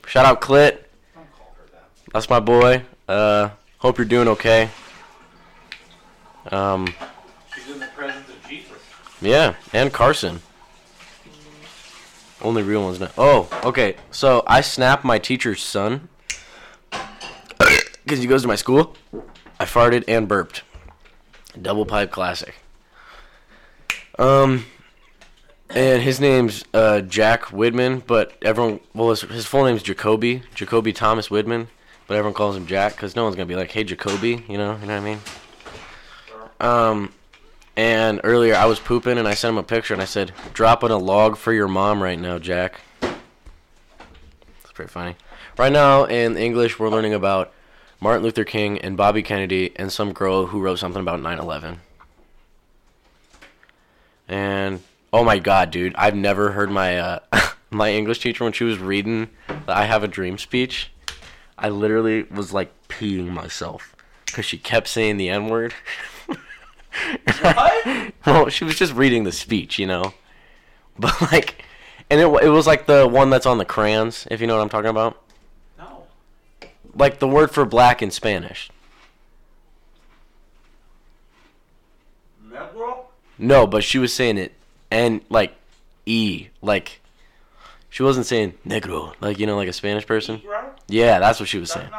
Shout 0.06 0.26
out 0.26 0.40
Clit. 0.40 0.78
That's 2.12 2.28
my 2.28 2.40
boy. 2.40 2.82
Uh, 3.08 3.50
hope 3.78 3.98
you're 3.98 4.04
doing 4.04 4.26
okay. 4.28 4.68
Um, 6.50 6.92
She's 7.54 7.70
in 7.70 7.78
the 7.78 7.86
presence 7.86 8.28
of 8.28 8.48
Jesus. 8.48 8.72
yeah, 9.20 9.54
and 9.72 9.92
Carson. 9.92 10.40
Only 12.42 12.62
real 12.62 12.82
ones 12.82 12.98
now. 12.98 13.10
Oh, 13.16 13.48
okay. 13.64 13.96
So 14.10 14.42
I 14.46 14.60
snapped 14.60 15.04
my 15.04 15.18
teacher's 15.18 15.62
son 15.62 16.08
because 18.04 18.18
he 18.18 18.26
goes 18.26 18.42
to 18.42 18.48
my 18.48 18.56
school. 18.56 18.96
I 19.60 19.64
farted 19.64 20.04
and 20.08 20.26
burped. 20.26 20.62
Double 21.60 21.86
pipe 21.86 22.10
classic. 22.10 22.56
Um, 24.18 24.66
and 25.70 26.02
his 26.02 26.20
name's 26.20 26.64
uh, 26.74 27.00
Jack 27.00 27.44
Widman, 27.46 28.04
but 28.06 28.36
everyone, 28.42 28.80
well, 28.94 29.10
his, 29.10 29.22
his 29.22 29.46
full 29.46 29.64
name's 29.64 29.82
Jacoby, 29.82 30.42
Jacoby 30.54 30.92
Thomas 30.92 31.28
Widman, 31.28 31.68
but 32.06 32.16
everyone 32.16 32.34
calls 32.34 32.56
him 32.56 32.66
Jack 32.66 32.94
because 32.94 33.16
no 33.16 33.24
one's 33.24 33.36
gonna 33.36 33.46
be 33.46 33.56
like, 33.56 33.70
"Hey, 33.70 33.84
Jacoby," 33.84 34.44
you 34.48 34.58
know, 34.58 34.76
you 34.80 34.86
know 34.86 35.00
what 35.00 35.00
I 35.00 35.00
mean? 35.00 35.20
Um, 36.60 37.12
and 37.76 38.20
earlier 38.24 38.54
I 38.54 38.66
was 38.66 38.78
pooping 38.78 39.18
and 39.18 39.26
I 39.26 39.34
sent 39.34 39.52
him 39.52 39.58
a 39.58 39.62
picture 39.62 39.94
and 39.94 40.02
I 40.02 40.06
said, 40.06 40.32
"Dropping 40.52 40.90
a 40.90 40.98
log 40.98 41.36
for 41.36 41.52
your 41.52 41.68
mom 41.68 42.02
right 42.02 42.18
now, 42.18 42.38
Jack." 42.38 42.80
It's 43.02 44.72
pretty 44.72 44.90
funny. 44.90 45.16
Right 45.56 45.72
now 45.72 46.04
in 46.04 46.36
English, 46.36 46.78
we're 46.78 46.88
learning 46.88 47.14
about 47.14 47.52
Martin 48.00 48.22
Luther 48.22 48.44
King 48.44 48.78
and 48.78 48.96
Bobby 48.96 49.22
Kennedy 49.22 49.72
and 49.76 49.92
some 49.92 50.12
girl 50.12 50.46
who 50.46 50.60
wrote 50.60 50.78
something 50.78 51.00
about 51.00 51.20
9/11. 51.20 51.78
And 54.28 54.82
oh 55.12 55.24
my 55.24 55.38
god, 55.38 55.70
dude, 55.70 55.94
I've 55.96 56.16
never 56.16 56.52
heard 56.52 56.70
my 56.70 56.98
uh, 56.98 57.18
my 57.70 57.92
English 57.92 58.20
teacher 58.20 58.44
when 58.44 58.52
she 58.52 58.64
was 58.64 58.78
reading 58.78 59.30
the 59.66 59.76
"I 59.76 59.84
Have 59.84 60.02
a 60.02 60.08
Dream" 60.08 60.38
speech. 60.38 60.90
I 61.58 61.68
literally 61.68 62.24
was 62.24 62.52
like 62.52 62.72
peeing 62.88 63.30
myself 63.30 63.94
because 64.26 64.44
she 64.44 64.58
kept 64.58 64.88
saying 64.88 65.16
the 65.16 65.28
N 65.28 65.48
word. 65.48 65.74
What? 67.40 68.12
well, 68.26 68.48
she 68.48 68.64
was 68.64 68.76
just 68.76 68.92
reading 68.94 69.24
the 69.24 69.32
speech, 69.32 69.78
you 69.78 69.86
know. 69.86 70.14
But 70.98 71.20
like, 71.32 71.64
and 72.10 72.20
it 72.20 72.26
it 72.42 72.48
was 72.48 72.66
like 72.66 72.86
the 72.86 73.08
one 73.08 73.30
that's 73.30 73.46
on 73.46 73.58
the 73.58 73.64
crayons, 73.64 74.26
if 74.30 74.40
you 74.40 74.46
know 74.46 74.56
what 74.56 74.62
I'm 74.62 74.68
talking 74.68 74.90
about. 74.90 75.20
No. 75.78 76.04
Like 76.94 77.18
the 77.18 77.28
word 77.28 77.50
for 77.50 77.64
black 77.64 78.02
in 78.02 78.10
Spanish. 78.10 78.70
Negro? 82.46 83.04
No, 83.38 83.66
but 83.66 83.82
she 83.82 83.98
was 83.98 84.12
saying 84.12 84.38
it 84.38 84.52
and 84.90 85.22
like 85.30 85.54
e 86.04 86.48
like 86.60 87.00
she 87.88 88.02
wasn't 88.02 88.26
saying 88.26 88.54
negro 88.66 89.14
like 89.20 89.38
you 89.38 89.46
know 89.46 89.56
like 89.56 89.68
a 89.68 89.72
Spanish 89.72 90.06
person. 90.06 90.38
Negro? 90.38 90.64
Yeah, 90.88 91.18
that's 91.18 91.40
what 91.40 91.48
she 91.48 91.58
was 91.58 91.72
That's 91.72 91.80
saying. 91.80 91.92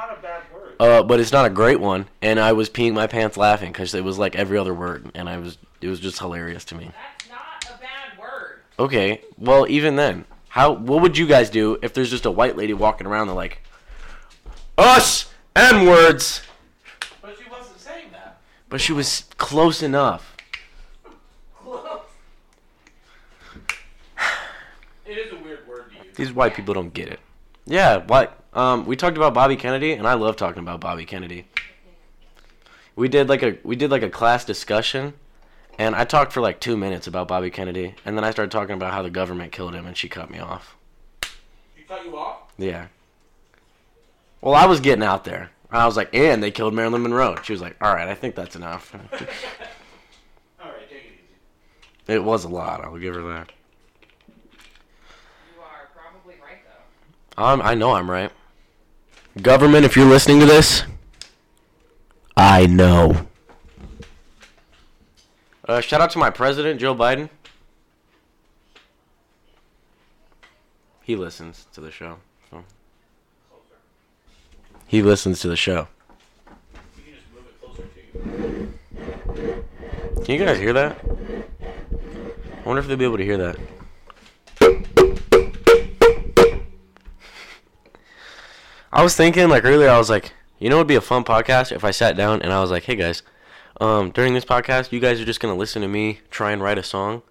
Not 0.80 0.86
a 0.86 0.88
bad 0.88 0.90
word. 0.90 1.00
Uh, 1.00 1.04
but 1.04 1.20
it's 1.20 1.32
not 1.32 1.46
a 1.46 1.50
great 1.50 1.80
one, 1.80 2.08
and 2.22 2.40
I 2.40 2.54
was 2.54 2.70
peeing 2.70 2.94
my 2.94 3.08
pants 3.08 3.38
laughing 3.38 3.72
because 3.72 3.94
it 3.94 4.04
was 4.04 4.18
like 4.18 4.36
every 4.36 4.58
other 4.58 4.74
word, 4.74 5.12
and 5.16 5.30
I 5.30 5.38
was 5.38 5.58
it 5.82 5.88
was 5.88 6.00
just 6.00 6.20
hilarious 6.20 6.66
to 6.66 6.76
me. 6.76 6.92
That's 7.18 7.30
not 7.30 7.76
a 7.76 7.80
bad 7.82 8.20
word. 8.20 8.62
Okay, 8.80 9.22
well 9.38 9.66
even 9.70 9.96
then, 9.96 10.26
how 10.50 10.72
what 10.72 11.02
would 11.02 11.18
you 11.18 11.28
guys 11.28 11.50
do 11.50 11.78
if 11.82 11.94
there's 11.94 12.10
just 12.10 12.26
a 12.26 12.32
white 12.32 12.56
lady 12.58 12.74
walking 12.74 13.08
around 13.08 13.28
They're 13.28 13.36
like 13.36 13.62
us 14.78 15.30
n 15.56 15.86
words, 15.86 16.42
but 17.22 17.38
she 17.38 17.50
wasn't 17.50 17.80
saying 17.80 18.08
that. 18.12 18.40
but 18.70 18.82
she 18.82 18.94
was 18.94 19.26
close 19.38 19.84
enough. 19.84 20.36
Close. 21.56 22.02
it 25.06 25.18
is 25.18 25.32
a 25.32 25.36
weird 25.44 25.68
word 25.68 25.86
to 25.92 26.08
use. 26.08 26.16
These 26.16 26.34
white 26.34 26.56
people 26.56 26.74
don't 26.74 26.94
get 26.94 27.10
it. 27.10 27.20
Yeah, 27.66 28.04
what? 28.06 28.40
Um, 28.54 28.86
we 28.86 28.96
talked 28.96 29.18
about 29.18 29.34
Bobby 29.34 29.56
Kennedy, 29.56 29.94
and 29.94 30.08
I 30.08 30.14
love 30.14 30.36
talking 30.36 30.62
about 30.62 30.80
Bobby 30.80 31.06
Kennedy. 31.06 31.46
We 32.96 33.08
did 33.08 33.30
like 33.30 33.42
a 33.42 33.58
we 33.64 33.76
did 33.76 33.90
like 33.90 34.04
a 34.04 34.10
class 34.10 34.46
discussion, 34.46 35.14
and 35.80 35.96
I 35.96 36.04
talked 36.04 36.34
for 36.34 36.42
like 36.42 36.60
two 36.60 36.78
minutes 36.78 37.08
about 37.08 37.28
Bobby 37.28 37.50
Kennedy, 37.50 37.96
and 38.06 38.16
then 38.16 38.24
I 38.24 38.32
started 38.32 38.52
talking 38.52 38.76
about 38.76 38.94
how 38.94 39.02
the 39.02 39.10
government 39.10 39.52
killed 39.52 39.74
him, 39.74 39.88
and 39.88 39.98
she 39.98 40.08
cut 40.08 40.30
me 40.30 40.40
off. 40.40 40.76
She 41.76 41.84
cut 41.88 42.06
you 42.06 42.16
off? 42.18 42.54
Yeah. 42.58 42.88
Well, 44.42 44.54
I 44.54 44.66
was 44.66 44.80
getting 44.80 45.04
out 45.04 45.24
there. 45.24 45.50
I 45.72 45.88
was 45.88 45.98
like, 45.98 46.14
and 46.14 46.44
they 46.44 46.52
killed 46.52 46.76
Marilyn 46.76 47.02
Monroe. 47.02 47.36
She 47.44 47.54
was 47.54 47.62
like, 47.62 47.76
all 47.82 47.94
right, 47.94 48.08
I 48.08 48.14
think 48.14 48.36
that's 48.36 48.56
enough. 48.56 48.94
Alright, 50.62 50.90
take 50.90 51.00
it 51.00 51.14
easy. 51.16 52.14
it 52.14 52.24
was 52.24 52.44
a 52.44 52.50
lot. 52.50 52.84
I'll 52.84 52.98
give 52.98 53.16
her 53.16 53.24
that. 53.24 53.52
You 54.28 55.62
are 55.64 55.90
probably 55.96 56.36
right 56.46 56.60
Um, 57.38 57.62
I 57.62 57.74
know 57.74 57.94
I'm 57.94 58.10
right. 58.10 58.32
Government, 59.42 59.86
if 59.86 59.96
you're 59.96 60.10
listening 60.10 60.40
to 60.42 60.46
this, 60.46 60.84
I 62.38 62.68
know. 62.68 63.28
Uh, 65.68 65.82
shout 65.82 66.02
out 66.02 66.12
to 66.12 66.20
my 66.20 66.30
president, 66.30 66.80
Joe 66.80 66.94
Biden. 66.94 67.30
He 71.02 71.16
listens 71.16 71.66
to 71.74 71.82
the 71.82 71.90
show. 71.90 72.18
So. 72.52 72.64
He 74.86 75.02
listens 75.02 75.40
to 75.42 75.48
the 75.48 75.56
show. 75.56 75.88
Can 78.14 78.80
you 80.28 80.46
guys 80.46 80.60
hear 80.60 80.74
that? 80.74 81.00
I 81.04 82.68
wonder 82.68 82.80
if 82.80 82.88
they'll 82.88 82.96
be 82.96 83.04
able 83.04 83.18
to 83.18 83.26
hear 83.26 83.38
that. 83.38 83.58
I 88.94 89.02
was 89.02 89.16
thinking 89.16 89.50
like 89.50 89.66
earlier. 89.66 89.90
I 89.90 89.98
was 89.98 90.12
like, 90.12 90.34
you 90.60 90.70
know, 90.70 90.76
it'd 90.76 90.88
be 90.88 90.94
a 90.94 91.02
fun 91.02 91.24
podcast 91.24 91.72
if 91.72 91.84
I 91.84 91.90
sat 91.90 92.16
down 92.16 92.44
and 92.44 92.54
I 92.54 92.62
was 92.62 92.70
like, 92.70 92.84
hey 92.84 92.96
guys, 92.96 93.24
um, 93.82 94.12
during 94.12 94.36
this 94.36 94.46
podcast, 94.46 94.92
you 94.92 95.00
guys 95.00 95.20
are 95.20 95.26
just 95.26 95.40
gonna 95.40 95.56
listen 95.56 95.82
to 95.82 95.88
me 95.88 96.20
try 96.30 96.52
and 96.52 96.62
write 96.62 96.78
a 96.78 96.84
song. 96.84 97.24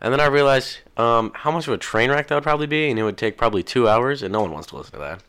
And 0.00 0.12
then 0.12 0.20
I 0.20 0.26
realized 0.26 0.78
um, 0.96 1.32
how 1.34 1.50
much 1.50 1.66
of 1.66 1.74
a 1.74 1.78
train 1.78 2.10
wreck 2.10 2.28
that 2.28 2.36
would 2.36 2.44
probably 2.44 2.68
be, 2.68 2.88
and 2.88 2.96
it 2.96 3.02
would 3.02 3.18
take 3.18 3.36
probably 3.36 3.64
two 3.64 3.88
hours, 3.88 4.22
and 4.22 4.32
no 4.32 4.40
one 4.40 4.52
wants 4.52 4.68
to 4.68 4.76
listen 4.76 4.92
to 4.92 4.98
that. 5.00 5.22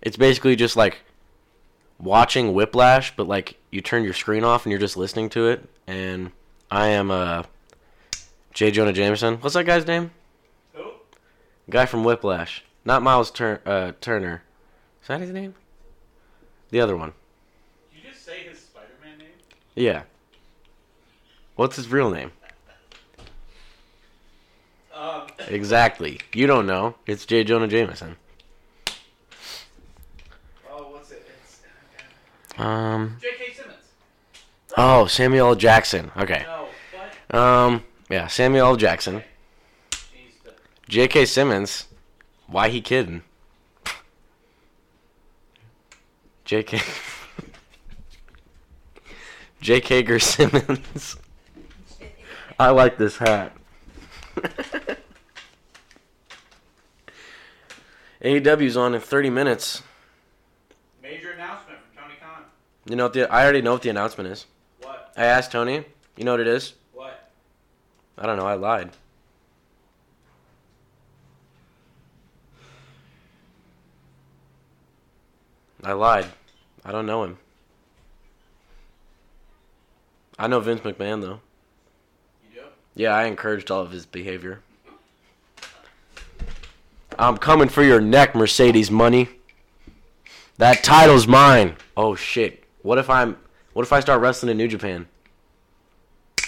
It's 0.00 0.16
basically 0.16 0.54
just 0.54 0.76
like 0.76 1.00
watching 1.98 2.54
Whiplash, 2.54 3.14
but 3.16 3.26
like 3.26 3.56
you 3.72 3.80
turn 3.80 4.04
your 4.04 4.14
screen 4.14 4.44
off 4.44 4.64
and 4.64 4.70
you're 4.70 4.78
just 4.78 4.96
listening 4.96 5.28
to 5.30 5.48
it. 5.48 5.68
And 5.88 6.30
I 6.70 6.86
am 6.86 7.10
uh, 7.10 7.42
J. 8.54 8.70
Jonah 8.70 8.92
Jameson. 8.92 9.38
What's 9.38 9.54
that 9.54 9.64
guy's 9.64 9.88
name? 9.88 10.12
Who? 10.74 10.92
Guy 11.68 11.84
from 11.84 12.04
Whiplash, 12.04 12.62
not 12.84 13.02
Miles 13.02 13.32
Tur- 13.32 13.60
uh, 13.66 13.90
Turner. 14.00 14.44
Is 15.06 15.08
that 15.08 15.20
his 15.20 15.30
name? 15.30 15.54
The 16.70 16.80
other 16.80 16.96
one. 16.96 17.12
Did 17.92 18.02
you 18.02 18.10
just 18.10 18.26
say 18.26 18.38
his 18.40 18.58
Spider-Man 18.58 19.18
name? 19.18 19.28
Yeah. 19.76 20.02
What's 21.54 21.76
his 21.76 21.88
real 21.88 22.10
name? 22.10 22.32
Um, 24.92 25.28
Exactly. 25.48 26.18
You 26.34 26.48
don't 26.48 26.66
know. 26.66 26.96
It's 27.06 27.24
J. 27.24 27.44
Jonah 27.44 27.68
Jameson. 27.68 28.16
oh, 30.68 30.88
what's 30.90 31.12
it? 31.12 31.24
It's 31.40 32.58
Um. 32.58 33.18
J.K. 33.20 33.52
Simmons. 33.54 33.84
Oh, 34.76 35.06
Samuel 35.06 35.50
L. 35.50 35.54
Jackson. 35.54 36.10
Okay. 36.16 36.42
No, 36.48 36.66
what? 37.30 37.40
Um. 37.40 37.84
Yeah, 38.10 38.26
Samuel 38.26 38.66
L. 38.66 38.76
Jackson. 38.76 39.22
J.K. 40.88 41.26
Simmons. 41.26 41.86
Why 42.48 42.70
he 42.70 42.80
kidding? 42.80 43.22
J.K. 46.46 46.80
J.K. 49.60 50.02
Ger 50.04 50.18
Simmons. 50.20 51.16
I 52.56 52.70
like 52.70 52.96
this 52.98 53.18
hat. 53.18 53.52
AEW's 58.22 58.76
on 58.76 58.94
in 58.94 59.00
30 59.00 59.28
minutes. 59.30 59.82
Major 61.02 61.32
announcement 61.32 61.80
from 61.80 62.04
Tony 62.04 62.14
Khan. 62.20 62.44
You 62.88 62.94
know 62.94 63.04
what 63.06 63.12
the 63.12 63.28
I 63.30 63.42
already 63.42 63.60
know 63.60 63.72
what 63.72 63.82
the 63.82 63.90
announcement 63.90 64.30
is. 64.30 64.46
What? 64.82 65.12
I 65.16 65.24
asked 65.24 65.50
Tony. 65.50 65.84
You 66.16 66.24
know 66.24 66.30
what 66.30 66.40
it 66.40 66.46
is? 66.46 66.74
What? 66.92 67.28
I 68.16 68.24
don't 68.24 68.36
know. 68.36 68.46
I 68.46 68.54
lied. 68.54 68.92
I 75.86 75.92
lied. 75.92 76.26
I 76.84 76.90
don't 76.90 77.06
know 77.06 77.22
him. 77.22 77.38
I 80.36 80.48
know 80.48 80.58
Vince 80.58 80.80
McMahon 80.80 81.20
though. 81.20 81.40
You 82.42 82.62
do? 82.62 82.66
Yeah, 82.96 83.14
I 83.14 83.26
encouraged 83.26 83.70
all 83.70 83.82
of 83.82 83.92
his 83.92 84.04
behavior. 84.04 84.62
I'm 87.16 87.38
coming 87.38 87.68
for 87.68 87.84
your 87.84 88.00
neck, 88.00 88.34
Mercedes 88.34 88.90
money. 88.90 89.28
That 90.56 90.82
title's 90.82 91.28
mine. 91.28 91.76
Oh 91.96 92.16
shit. 92.16 92.64
What 92.82 92.98
if 92.98 93.08
I'm 93.08 93.36
what 93.72 93.84
if 93.84 93.92
I 93.92 94.00
start 94.00 94.20
wrestling 94.20 94.50
in 94.50 94.56
New 94.56 94.66
Japan? 94.66 95.06
I'm 96.40 96.46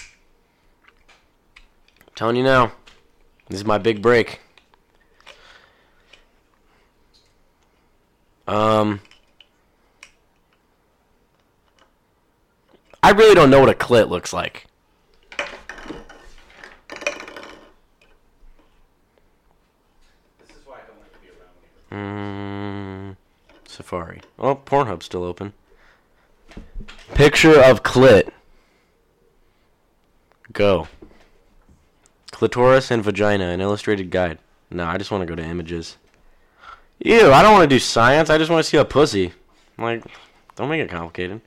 telling 2.15 2.35
you 2.35 2.43
now. 2.43 2.73
This 3.47 3.61
is 3.61 3.65
my 3.65 3.77
big 3.77 4.01
break. 4.01 4.41
Um 8.45 8.99
I 13.01 13.11
really 13.11 13.35
don't 13.35 13.49
know 13.49 13.59
what 13.59 13.69
a 13.69 13.73
clit 13.73 14.09
looks 14.09 14.33
like. 14.33 14.65
This 20.39 20.49
is 20.49 20.65
why 20.65 20.75
I 20.75 20.87
don't 20.87 20.99
like 20.99 21.13
to 21.13 21.19
be 21.19 21.29
around 21.29 21.55
when 21.89 23.15
Mm, 23.15 23.15
Safari. 23.67 24.21
Oh, 24.37 24.55
Pornhub's 24.55 25.05
still 25.05 25.23
open. 25.23 25.53
Picture 27.13 27.59
of 27.61 27.83
clit. 27.83 28.29
Go. 30.51 30.87
Clitoris 32.31 32.91
and 32.91 33.03
vagina, 33.03 33.45
an 33.45 33.61
illustrated 33.61 34.09
guide. 34.11 34.39
No, 34.69 34.85
I 34.85 34.97
just 34.97 35.11
want 35.11 35.21
to 35.21 35.25
go 35.25 35.35
to 35.35 35.43
images. 35.43 35.97
Ew, 36.99 37.31
I 37.31 37.41
don't 37.41 37.53
want 37.53 37.63
to 37.69 37.75
do 37.75 37.79
science. 37.79 38.29
I 38.29 38.37
just 38.37 38.51
want 38.51 38.63
to 38.63 38.69
see 38.69 38.77
a 38.77 38.85
pussy. 38.85 39.33
Like, 39.77 40.03
don't 40.55 40.69
make 40.69 40.81
it 40.81 40.89
complicated. 40.89 41.41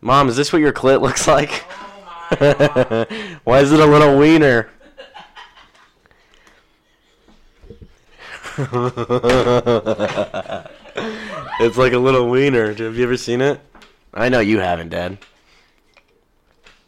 Mom, 0.00 0.28
is 0.28 0.36
this 0.36 0.52
what 0.52 0.60
your 0.60 0.72
clit 0.72 1.00
looks 1.00 1.26
like? 1.26 1.64
Oh. 2.40 3.06
Why 3.44 3.60
is 3.60 3.72
it 3.72 3.80
a 3.80 3.86
little 3.86 4.18
wiener? 4.18 4.70
it's 11.60 11.78
like 11.78 11.92
a 11.92 11.98
little 11.98 12.28
wiener. 12.28 12.74
Have 12.74 12.96
you 12.96 13.04
ever 13.04 13.16
seen 13.16 13.40
it? 13.40 13.60
I 14.12 14.28
know 14.28 14.40
you 14.40 14.58
haven't, 14.58 14.90
Dad. 14.90 15.18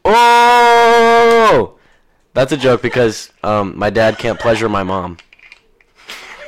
Oh! 0.05 1.79
That's 2.35 2.53
a 2.53 2.57
joke 2.57 2.83
because 2.83 3.31
um, 3.42 3.79
my 3.79 3.90
dad 3.90 4.18
can't 4.18 4.38
pleasure 4.40 4.68
my 4.68 4.83
mom. 4.83 5.18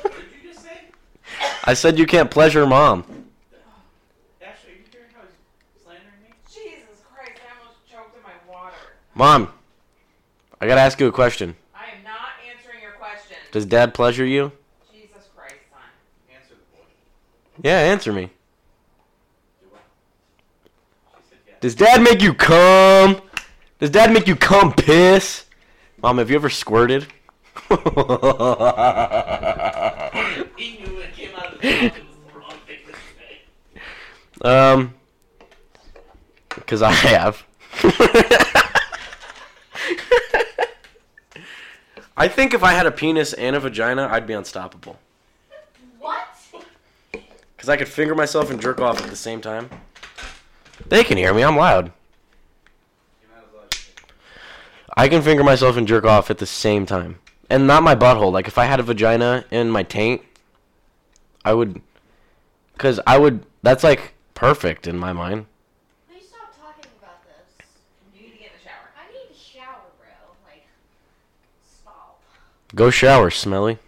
What 0.03 0.15
did 0.15 0.25
you 0.43 0.53
just 0.53 0.65
say? 0.65 0.81
I 1.65 1.75
said 1.75 1.99
you 1.99 2.07
can't 2.07 2.31
pleasure 2.31 2.67
mom. 2.67 3.05
Ashley, 4.43 4.73
are 4.73 4.75
you 4.75 4.85
hearing 4.91 5.11
how 5.15 5.21
he's 5.23 5.83
slandering 5.83 6.23
me? 6.23 6.31
Jesus 6.51 7.03
Christ, 7.15 7.41
I 7.47 7.59
almost 7.61 7.79
choked 7.91 8.17
in 8.17 8.23
my 8.23 8.33
water. 8.51 8.77
Mom, 9.17 9.49
I 10.61 10.67
gotta 10.67 10.81
ask 10.81 10.99
you 10.99 11.07
a 11.07 11.13
question. 11.13 11.55
I 11.73 11.97
am 11.97 12.03
not 12.03 12.17
answering 12.51 12.83
your 12.83 12.93
question. 12.93 13.37
Does 13.53 13.65
dad 13.65 13.95
pleasure 13.95 14.27
you? 14.27 14.51
Jesus 14.93 15.29
Christ, 15.37 15.55
son. 15.71 15.81
Answer 16.35 16.55
the 16.55 16.77
boy. 16.77 16.83
Yeah, 17.63 17.79
answer 17.79 18.13
me. 18.13 18.31
Do 19.61 19.67
I? 19.73 19.79
She 21.21 21.29
said 21.29 21.39
yes. 21.47 21.57
Does 21.61 21.75
dad 21.77 22.03
make 22.03 22.23
you 22.23 22.35
come? 22.35 23.21
Does 23.79 23.91
dad 23.91 24.13
make 24.13 24.27
you 24.27 24.35
come 24.35 24.73
piss? 24.73 25.45
Mom, 26.03 26.19
have 26.19 26.29
you 26.29 26.37
ever 26.37 26.51
squirted? 26.51 27.07
He 30.57 30.79
knew 30.79 30.99
it 30.99 31.13
came 31.15 31.35
out 31.37 31.55
of 31.55 31.61
his 31.61 31.83
mouth 31.83 31.97
it 31.97 32.05
was 32.05 32.17
the 32.33 32.39
wrong 32.39 32.55
thing 32.67 32.79
to 32.87 32.93
say. 34.43 34.49
um, 34.49 34.95
because 36.55 36.83
I 36.83 36.91
have. 36.93 37.45
I 42.17 42.29
think 42.29 42.55
if 42.55 42.63
I 42.63 42.73
had 42.73 42.87
a 42.87 42.93
penis 42.93 43.33
and 43.33 43.57
a 43.57 43.61
vagina, 43.61 44.09
I'd 44.11 44.27
be 44.27 44.35
unstoppable. 44.35 44.99
What? 45.99 46.29
Because 47.13 47.69
I 47.69 47.77
could 47.77 47.89
finger 47.89 48.15
myself 48.15 48.51
and 48.51 48.61
jerk 48.61 48.81
off 48.81 49.03
at 49.03 49.11
the 49.11 49.17
same 49.17 49.41
time. 49.41 49.71
They 50.89 51.03
can 51.03 51.17
hear 51.17 51.33
me. 51.33 51.43
I'm 51.43 51.57
loud. 51.57 51.93
You're 53.21 53.31
not 53.35 53.47
as 53.49 53.55
loud 53.55 53.73
as 53.73 53.79
you 53.87 53.93
think. 53.97 54.13
I 54.97 55.09
can 55.09 55.23
finger 55.23 55.43
myself 55.43 55.77
and 55.77 55.89
jerk 55.89 56.05
off 56.05 56.31
at 56.31 56.39
the 56.39 56.47
same 56.47 56.87
time. 56.87 57.19
And 57.51 57.67
not 57.67 57.83
my 57.83 57.95
butthole. 57.95 58.33
Like, 58.33 58.49
if 58.49 58.59
I 58.59 58.65
had 58.65 58.81
a 58.81 58.83
vagina 58.83 59.45
in 59.51 59.71
my 59.71 59.83
taint, 59.83 60.23
I 61.45 61.53
would. 61.55 61.81
Because 62.73 63.01
I 63.07 63.19
would. 63.19 63.45
That's 63.63 63.85
like 63.85 64.15
perfect 64.35 64.87
in 64.87 64.99
my 64.99 65.13
mind. 65.13 65.47
Will 66.09 66.17
you 66.17 66.23
stop 66.23 66.55
talking 66.57 66.91
about 66.99 67.23
this? 67.25 67.67
You 68.15 68.23
need 68.23 68.33
to 68.33 68.39
get 68.39 68.47
in 68.47 68.53
the 68.59 68.65
shower. 68.65 68.91
I 68.99 69.13
need 69.13 69.29
to 69.29 69.39
shower, 69.39 69.85
bro. 69.99 70.09
Like, 70.45 70.67
stop. 71.63 72.21
Go 72.75 72.91
shower, 72.91 73.31
smelly. 73.31 73.79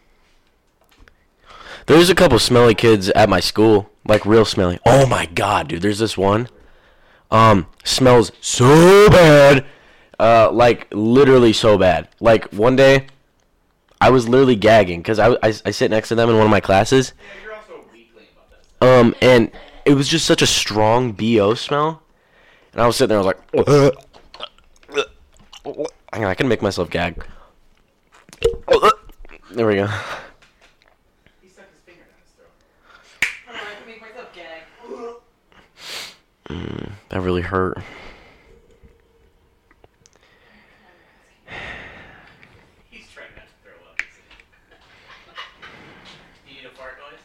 There's 1.87 2.11
a 2.11 2.15
couple 2.15 2.39
smelly 2.39 2.75
kids 2.75 3.11
at 3.11 3.29
my 3.29 3.41
school, 3.41 3.91
like 4.07 4.27
real 4.27 4.45
smelly. 4.45 4.79
Oh 4.85 5.07
my 5.07 5.27
god, 5.27 5.69
dude, 5.69 5.83
there's 5.83 5.99
this 5.99 6.17
one. 6.17 6.49
Um, 7.31 7.67
smells 7.85 8.33
so 8.41 9.09
bad. 9.09 9.65
Uh, 10.19 10.51
like 10.51 10.87
literally 10.93 11.53
so 11.53 11.77
bad. 11.77 12.09
Like 12.21 12.53
one 12.53 12.77
day, 12.77 13.07
I 14.01 14.11
was 14.11 14.29
literally 14.29 14.57
gagging 14.57 15.01
because 15.01 15.19
I, 15.19 15.33
I 15.43 15.55
I 15.65 15.71
sit 15.71 15.91
next 15.91 16.09
to 16.09 16.15
them 16.15 16.29
in 16.29 16.37
one 16.37 16.45
of 16.45 16.51
my 16.51 16.61
classes. 16.61 17.13
Yeah, 17.19 17.43
you're 17.43 17.55
also 17.55 17.73
about 17.75 18.51
that. 18.81 19.01
Um, 19.01 19.15
and 19.21 19.51
it 19.85 19.95
was 19.95 20.09
just 20.09 20.27
such 20.27 20.43
a 20.43 20.47
strong 20.47 21.13
bo 21.13 21.55
smell, 21.55 22.03
and 22.73 22.83
I 22.83 22.87
was 22.87 22.97
sitting 22.97 23.09
there. 23.09 23.19
I 23.19 23.23
was 23.23 23.93
like, 26.13 26.13
I 26.13 26.35
can 26.35 26.49
make 26.49 26.63
myself 26.63 26.91
gag. 26.91 27.25
Oh, 28.69 28.81
uh, 28.83 28.91
there 29.53 29.67
we 29.67 29.77
go. 29.77 29.89
Mm, 36.49 36.93
that 37.09 37.21
really 37.21 37.43
hurt. 37.43 37.79
He's 42.91 43.09
trying 43.09 43.27
not 43.35 43.47
to 43.47 43.53
throw 43.65 43.73
up. 43.91 44.01
you 46.47 46.55
need 46.55 46.67
a 46.67 46.71
fart 46.77 46.99
noise? 46.99 47.21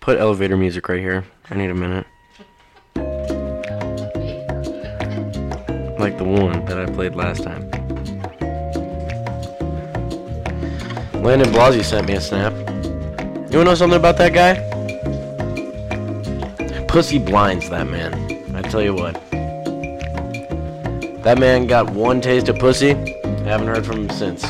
Put 0.00 0.18
elevator 0.18 0.56
music 0.56 0.88
right 0.88 1.00
here. 1.00 1.24
I 1.50 1.56
need 1.56 1.70
a 1.70 1.74
minute. 1.74 2.06
like 5.98 6.18
the 6.18 6.24
one 6.24 6.64
that 6.66 6.78
I 6.78 6.86
played 6.86 7.16
last 7.16 7.42
time. 7.42 7.75
Landon 11.26 11.52
Blasey 11.52 11.82
sent 11.82 12.06
me 12.06 12.14
a 12.14 12.20
snap. 12.20 12.52
You 13.50 13.58
wanna 13.58 13.64
know 13.64 13.74
something 13.74 13.98
about 13.98 14.16
that 14.18 14.32
guy? 14.32 14.62
Pussy 16.86 17.18
blinds 17.18 17.68
that 17.68 17.88
man. 17.88 18.14
I 18.54 18.62
tell 18.62 18.80
you 18.80 18.94
what. 18.94 19.14
That 21.24 21.38
man 21.40 21.66
got 21.66 21.90
one 21.90 22.20
taste 22.20 22.48
of 22.48 22.60
pussy. 22.60 22.90
Haven't 23.42 23.66
heard 23.66 23.84
from 23.84 24.06
him 24.06 24.10
since. 24.10 24.44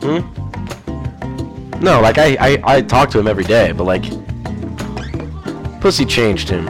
Hmm? 0.00 0.20
No, 1.84 2.00
like 2.00 2.16
I, 2.16 2.38
I, 2.40 2.62
I 2.64 2.80
talk 2.80 3.10
to 3.10 3.18
him 3.18 3.26
every 3.28 3.44
day, 3.44 3.72
but 3.72 3.84
like, 3.84 4.04
pussy 5.82 6.06
changed 6.06 6.48
him. 6.48 6.64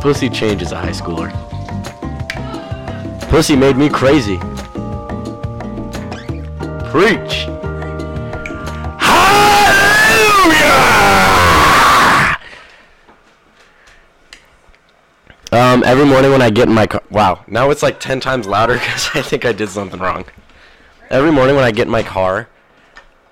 Pussy 0.00 0.30
changes 0.30 0.72
a 0.72 0.78
high 0.78 0.88
schooler. 0.88 1.47
Pussy 3.28 3.54
made 3.54 3.76
me 3.76 3.90
crazy. 3.90 4.38
Preach. 6.88 7.46
Hallelujah! 8.98 9.98
Um, 15.52 15.84
every 15.84 16.06
morning 16.06 16.30
when 16.30 16.40
I 16.40 16.48
get 16.48 16.68
in 16.68 16.74
my 16.74 16.86
car, 16.86 17.02
wow, 17.10 17.44
now 17.46 17.70
it's 17.70 17.82
like 17.82 18.00
10 18.00 18.20
times 18.20 18.46
louder 18.46 18.72
because 18.78 19.10
I 19.12 19.20
think 19.20 19.44
I 19.44 19.52
did 19.52 19.68
something 19.68 20.00
wrong. 20.00 20.24
Every 21.10 21.30
morning 21.30 21.54
when 21.54 21.66
I 21.66 21.70
get 21.70 21.86
in 21.86 21.92
my 21.92 22.02
car, 22.02 22.48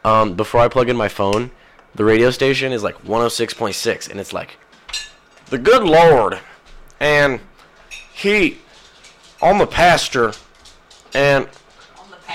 um, 0.05 0.35
before 0.35 0.61
I 0.61 0.69
plug 0.69 0.91
in 0.91 0.97
my 0.97 1.09
phone, 1.09 1.51
the 1.95 2.05
radio 2.05 2.31
station 2.31 2.71
is 2.71 2.83
like 2.83 3.03
106.6, 3.05 4.11
and 4.11 4.21
it's 4.21 4.35
like, 4.35 4.59
the 5.47 5.57
good 5.57 5.85
Lord, 5.85 6.39
and 7.01 7.41
He 8.13 8.59
on 9.41 9.59
the 9.59 9.67
pasture, 9.67 10.33
and 11.15 11.47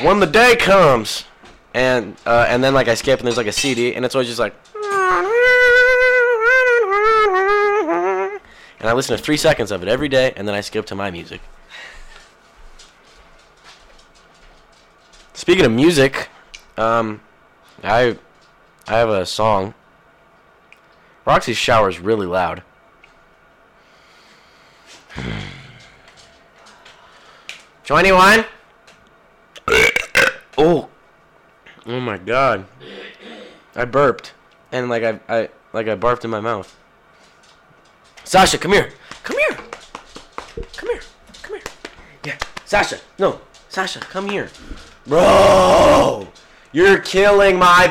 when 0.02 0.20
the 0.20 0.28
day 0.28 0.56
comes, 0.56 1.26
and 1.74 2.16
uh, 2.26 2.46
and 2.48 2.64
then 2.64 2.74
like 2.74 2.88
I 2.88 2.96
skip, 2.96 3.20
and 3.20 3.28
there's 3.28 3.38
like 3.38 3.48
a 3.48 3.52
CD, 3.52 3.96
and 3.96 4.06
it's 4.06 4.16
always 4.16 4.28
just 4.28 4.40
like, 4.40 4.54
and 8.80 8.90
I 8.90 8.94
listen 8.94 9.16
to 9.16 9.24
three 9.24 9.38
seconds 9.38 9.72
of 9.72 9.84
it 9.84 9.90
every 9.90 10.10
day, 10.10 10.34
and 10.36 10.48
then 10.48 10.56
I 10.56 10.62
skip 10.62 10.86
to 10.88 10.96
my 10.96 11.12
music. 11.12 11.42
Speaking 15.34 15.66
of 15.66 15.72
music, 15.72 16.30
um, 16.78 17.22
I 17.84 18.18
I 18.88 18.98
have 18.98 19.10
a 19.10 19.26
song. 19.26 19.74
Roxy's 21.26 21.58
shower 21.58 21.90
is 21.90 22.00
really 22.00 22.28
loud. 22.28 22.64
Join 27.92 28.06
anyone? 28.06 28.46
oh, 30.58 30.88
oh 31.86 32.00
my 32.00 32.18
god! 32.18 32.66
I 33.76 33.84
burped, 33.84 34.32
and 34.72 34.88
like 34.88 35.04
I 35.04 35.20
I 35.28 35.50
like 35.74 35.90
I 35.90 35.98
barfed 35.98 36.24
in 36.24 36.30
my 36.30 36.40
mouth. 36.40 36.74
Sasha, 38.24 38.58
come 38.58 38.72
here, 38.72 38.94
come 39.24 39.38
here, 39.40 39.58
come 40.78 40.90
here, 40.90 41.02
come 41.42 41.56
here. 41.58 41.64
Yeah, 42.24 42.38
Sasha, 42.64 42.98
no, 43.20 43.42
Sasha, 43.68 44.00
come 44.00 44.30
here. 44.30 44.50
Bro, 45.06 46.30
you're 46.72 47.00
killing 47.00 47.60
my 47.60 47.90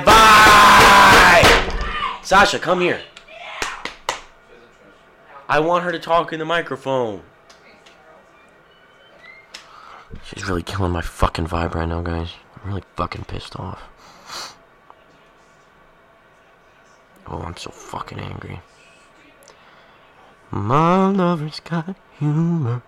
vibe. 1.43 1.45
Sasha, 2.25 2.59
come 2.59 2.81
here. 2.81 3.03
I 5.47 5.61
want 5.61 5.85
her 5.85 5.93
to 5.93 5.99
talk 5.99 6.33
in 6.33 6.39
the 6.39 6.47
microphone. 6.47 7.21
She's 10.33 10.47
really 10.47 10.63
killing 10.63 10.93
my 10.93 11.01
fucking 11.01 11.49
vibe 11.49 11.75
right 11.75 11.89
now, 11.89 12.03
guys. 12.03 12.35
I'm 12.63 12.69
really 12.69 12.85
fucking 12.95 13.25
pissed 13.25 13.59
off. 13.59 13.83
Oh, 17.27 17.43
I'm 17.43 17.57
so 17.57 17.71
fucking 17.71 18.21
angry. 18.21 18.61
My 20.53 21.11
lover's 21.11 21.59
got 21.59 21.97
humor. 22.17 22.83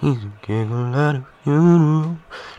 He's 0.00 0.24
a 0.24 0.32
giggle 0.40 0.94
at 0.94 1.16
a 1.16 1.26
funeral. 1.44 2.16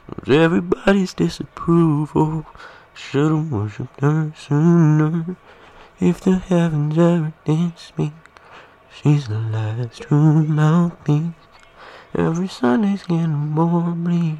Knows 0.07 0.37
everybody's 0.37 1.15
disapproval. 1.15 2.45
Should've 2.93 3.51
worshipped 3.51 3.99
her 4.01 4.31
sooner. 4.37 5.35
If 5.99 6.21
the 6.21 6.37
heavens 6.37 6.97
ever 6.99 7.33
did 7.45 7.73
me, 7.97 8.13
she's 8.93 9.27
the 9.27 9.39
last 9.39 10.03
true 10.03 10.43
mouthpiece. 10.43 11.33
Every 12.15 12.47
Sunday's 12.47 13.03
getting 13.03 13.31
more 13.31 13.91
bleak. 13.91 14.37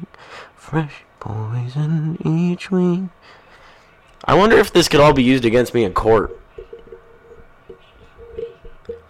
Fresh 0.54 1.04
poison 1.18 2.18
each 2.24 2.70
week. 2.70 3.02
I 4.24 4.34
wonder 4.34 4.56
if 4.56 4.72
this 4.72 4.88
could 4.88 5.00
all 5.00 5.12
be 5.12 5.22
used 5.22 5.44
against 5.44 5.74
me 5.74 5.84
in 5.84 5.92
court. 5.92 6.38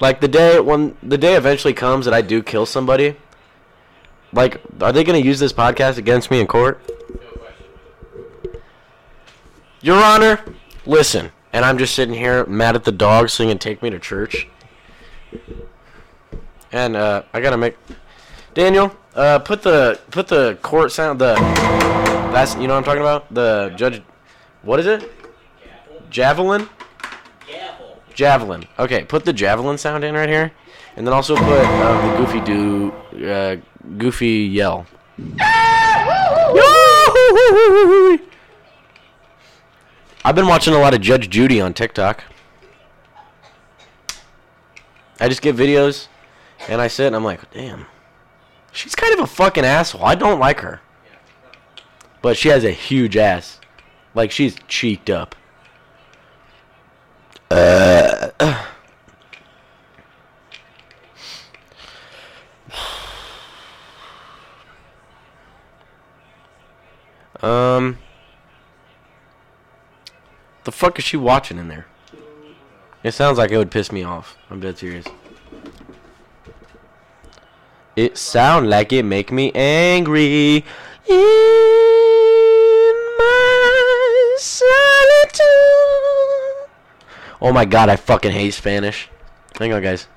Like 0.00 0.20
the 0.20 0.28
day 0.28 0.60
when 0.60 0.96
the 1.02 1.18
day 1.18 1.34
eventually 1.34 1.74
comes 1.74 2.04
that 2.04 2.14
I 2.14 2.20
do 2.22 2.42
kill 2.42 2.66
somebody. 2.66 3.16
Like, 4.32 4.60
are 4.80 4.92
they 4.92 5.04
gonna 5.04 5.18
use 5.18 5.38
this 5.38 5.52
podcast 5.52 5.98
against 5.98 6.30
me 6.30 6.40
in 6.40 6.46
court? 6.46 6.80
Your 9.80 10.02
Honor, 10.02 10.40
listen. 10.86 11.30
And 11.52 11.64
I'm 11.64 11.78
just 11.78 11.94
sitting 11.94 12.14
here 12.14 12.44
mad 12.46 12.74
at 12.74 12.84
the 12.84 12.90
dog 12.90 13.28
singing 13.28 13.58
"Take 13.58 13.82
Me 13.82 13.90
to 13.90 13.98
Church." 13.98 14.48
And 16.72 16.96
uh, 16.96 17.22
I 17.32 17.40
gotta 17.40 17.56
make 17.56 17.76
Daniel, 18.54 18.94
uh, 19.14 19.40
put 19.40 19.62
the 19.62 20.00
put 20.10 20.28
the 20.28 20.56
court 20.62 20.92
sound 20.92 21.20
the 21.20 21.34
that's 22.32 22.54
you 22.54 22.68
know 22.68 22.74
what 22.74 22.78
I'm 22.78 22.84
talking 22.84 23.00
about 23.00 23.32
the 23.34 23.72
judge. 23.76 24.00
What 24.62 24.80
is 24.80 24.86
it? 24.86 25.12
Javelin. 26.08 26.68
Javelin. 28.14 28.64
Okay, 28.78 29.04
put 29.04 29.24
the 29.24 29.32
javelin 29.32 29.76
sound 29.76 30.04
in 30.04 30.14
right 30.14 30.28
here, 30.28 30.52
and 30.96 31.04
then 31.04 31.12
also 31.12 31.34
put 31.34 31.46
uh, 31.46 32.10
the 32.10 32.16
goofy 32.16 32.40
do 32.40 32.92
uh, 33.26 33.56
goofy 33.98 34.44
yell. 34.44 34.86
I've 40.24 40.34
been 40.34 40.46
watching 40.46 40.74
a 40.74 40.78
lot 40.78 40.94
of 40.94 41.00
Judge 41.00 41.28
Judy 41.28 41.60
on 41.60 41.74
TikTok. 41.74 42.24
I 45.20 45.28
just 45.28 45.42
get 45.42 45.56
videos, 45.56 46.06
and 46.68 46.80
I 46.80 46.86
sit 46.86 47.08
and 47.08 47.16
I'm 47.16 47.24
like, 47.24 47.50
damn. 47.50 47.86
She's 48.74 48.94
kind 48.96 49.14
of 49.14 49.20
a 49.20 49.26
fucking 49.26 49.64
asshole. 49.64 50.04
I 50.04 50.16
don't 50.16 50.40
like 50.40 50.58
her. 50.60 50.80
But 52.20 52.36
she 52.36 52.48
has 52.48 52.64
a 52.64 52.72
huge 52.72 53.16
ass. 53.16 53.60
Like 54.16 54.32
she's 54.32 54.56
cheeked 54.66 55.08
up. 55.08 55.36
Uh, 57.52 58.30
um 67.40 67.98
The 70.64 70.72
fuck 70.72 70.98
is 70.98 71.04
she 71.04 71.16
watching 71.16 71.58
in 71.58 71.68
there? 71.68 71.86
It 73.04 73.12
sounds 73.12 73.38
like 73.38 73.52
it 73.52 73.58
would 73.58 73.70
piss 73.70 73.92
me 73.92 74.02
off. 74.02 74.36
I'm 74.50 74.58
dead 74.58 74.78
serious. 74.78 75.06
It 77.96 78.18
sound 78.18 78.68
like 78.68 78.92
it 78.92 79.04
make 79.04 79.30
me 79.30 79.52
angry 79.54 80.64
in 81.06 81.14
my 83.18 84.36
solitude. 84.38 85.44
Oh 87.40 87.52
my 87.52 87.64
god, 87.64 87.88
I 87.88 87.96
fucking 87.96 88.32
hate 88.32 88.54
Spanish. 88.54 89.08
Hang 89.58 89.72
on, 89.72 89.82
guys. 89.82 90.08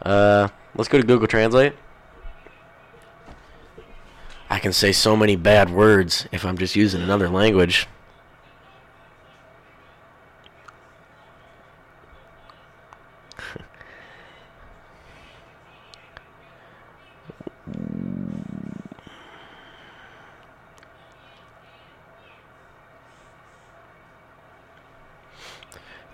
Uh, 0.00 0.48
let's 0.74 0.88
go 0.88 0.98
to 0.98 1.06
Google 1.06 1.26
Translate. 1.26 1.74
I 4.48 4.58
can 4.58 4.72
say 4.72 4.92
so 4.92 5.16
many 5.16 5.36
bad 5.36 5.70
words 5.70 6.26
if 6.32 6.44
I'm 6.44 6.56
just 6.56 6.76
using 6.76 7.02
another 7.02 7.28
language. 7.28 7.88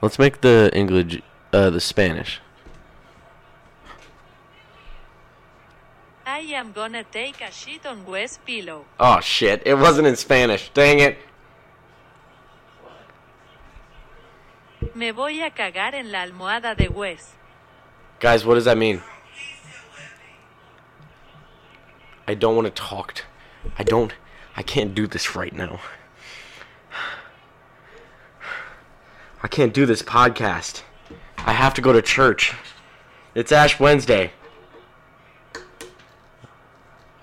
Let's 0.01 0.19
make 0.19 0.41
the 0.43 0.71
English, 0.73 1.21
uh, 1.53 1.71
the 1.71 1.81
Spanish. 1.81 2.41
I 6.25 6.39
am 6.55 6.71
gonna 6.73 7.03
take 7.03 7.41
a 7.41 7.51
shit 7.51 7.85
on 7.85 8.07
Wes 8.07 8.39
pillow. 8.47 8.85
Oh 9.01 9.19
shit! 9.21 9.63
It 9.67 9.75
wasn't 9.75 10.07
in 10.07 10.15
Spanish. 10.15 10.71
Dang 10.73 11.01
it! 11.01 11.19
Me 14.95 15.11
voy 15.11 15.43
a 15.43 15.51
cagar 15.51 15.95
en 15.95 16.13
la 16.13 16.23
almohada 16.23 16.77
de 16.77 16.89
Wes. 16.89 17.35
Guys, 18.21 18.45
what 18.45 18.55
does 18.55 18.67
that 18.67 18.79
mean? 18.79 19.03
I 22.29 22.35
don't 22.35 22.55
want 22.55 22.67
to 22.67 22.83
talk. 22.83 23.25
I 23.79 23.83
don't. 23.83 24.13
I 24.57 24.63
can't 24.63 24.95
do 24.95 25.09
this 25.09 25.35
right 25.35 25.53
now. 25.53 25.81
I 29.41 29.47
can't 29.47 29.73
do 29.73 29.87
this 29.87 30.03
podcast. 30.03 30.83
I 31.39 31.53
have 31.53 31.73
to 31.75 31.81
go 31.81 31.93
to 31.93 32.03
church. 32.03 32.57
It's 33.37 33.53
Ash 33.53 33.79
Wednesday. 33.79 34.33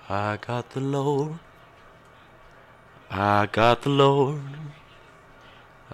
I 0.08 0.38
got 0.38 0.70
the 0.70 0.80
Lord. 0.80 1.38
I 3.10 3.46
got 3.52 3.82
the 3.82 3.90
Lord. 3.90 4.40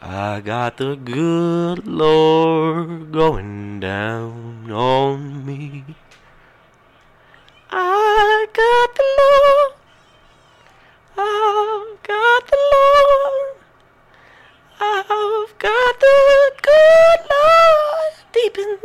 I 0.00 0.40
got 0.40 0.76
the 0.76 0.94
good 0.94 1.88
Lord 1.88 3.10
going 3.10 3.80
down 3.80 4.70
on 4.70 5.44
me. 5.44 5.84
I 7.70 8.46
got 8.52 8.94
the 8.94 9.02
Lord. 9.18 9.61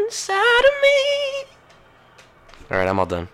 Inside 0.08 0.66
of 0.72 0.76
me. 0.82 1.00
All 2.72 2.78
right, 2.78 2.88
I'm 2.88 2.98
all 2.98 3.06
done. 3.06 3.28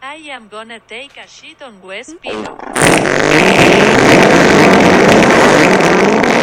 I 0.00 0.14
am 0.32 0.48
gonna 0.48 0.80
take 0.80 1.18
a 1.18 1.28
shit 1.28 1.60
on 1.60 1.82
Wes 1.82 2.14
pillow. 2.22 2.56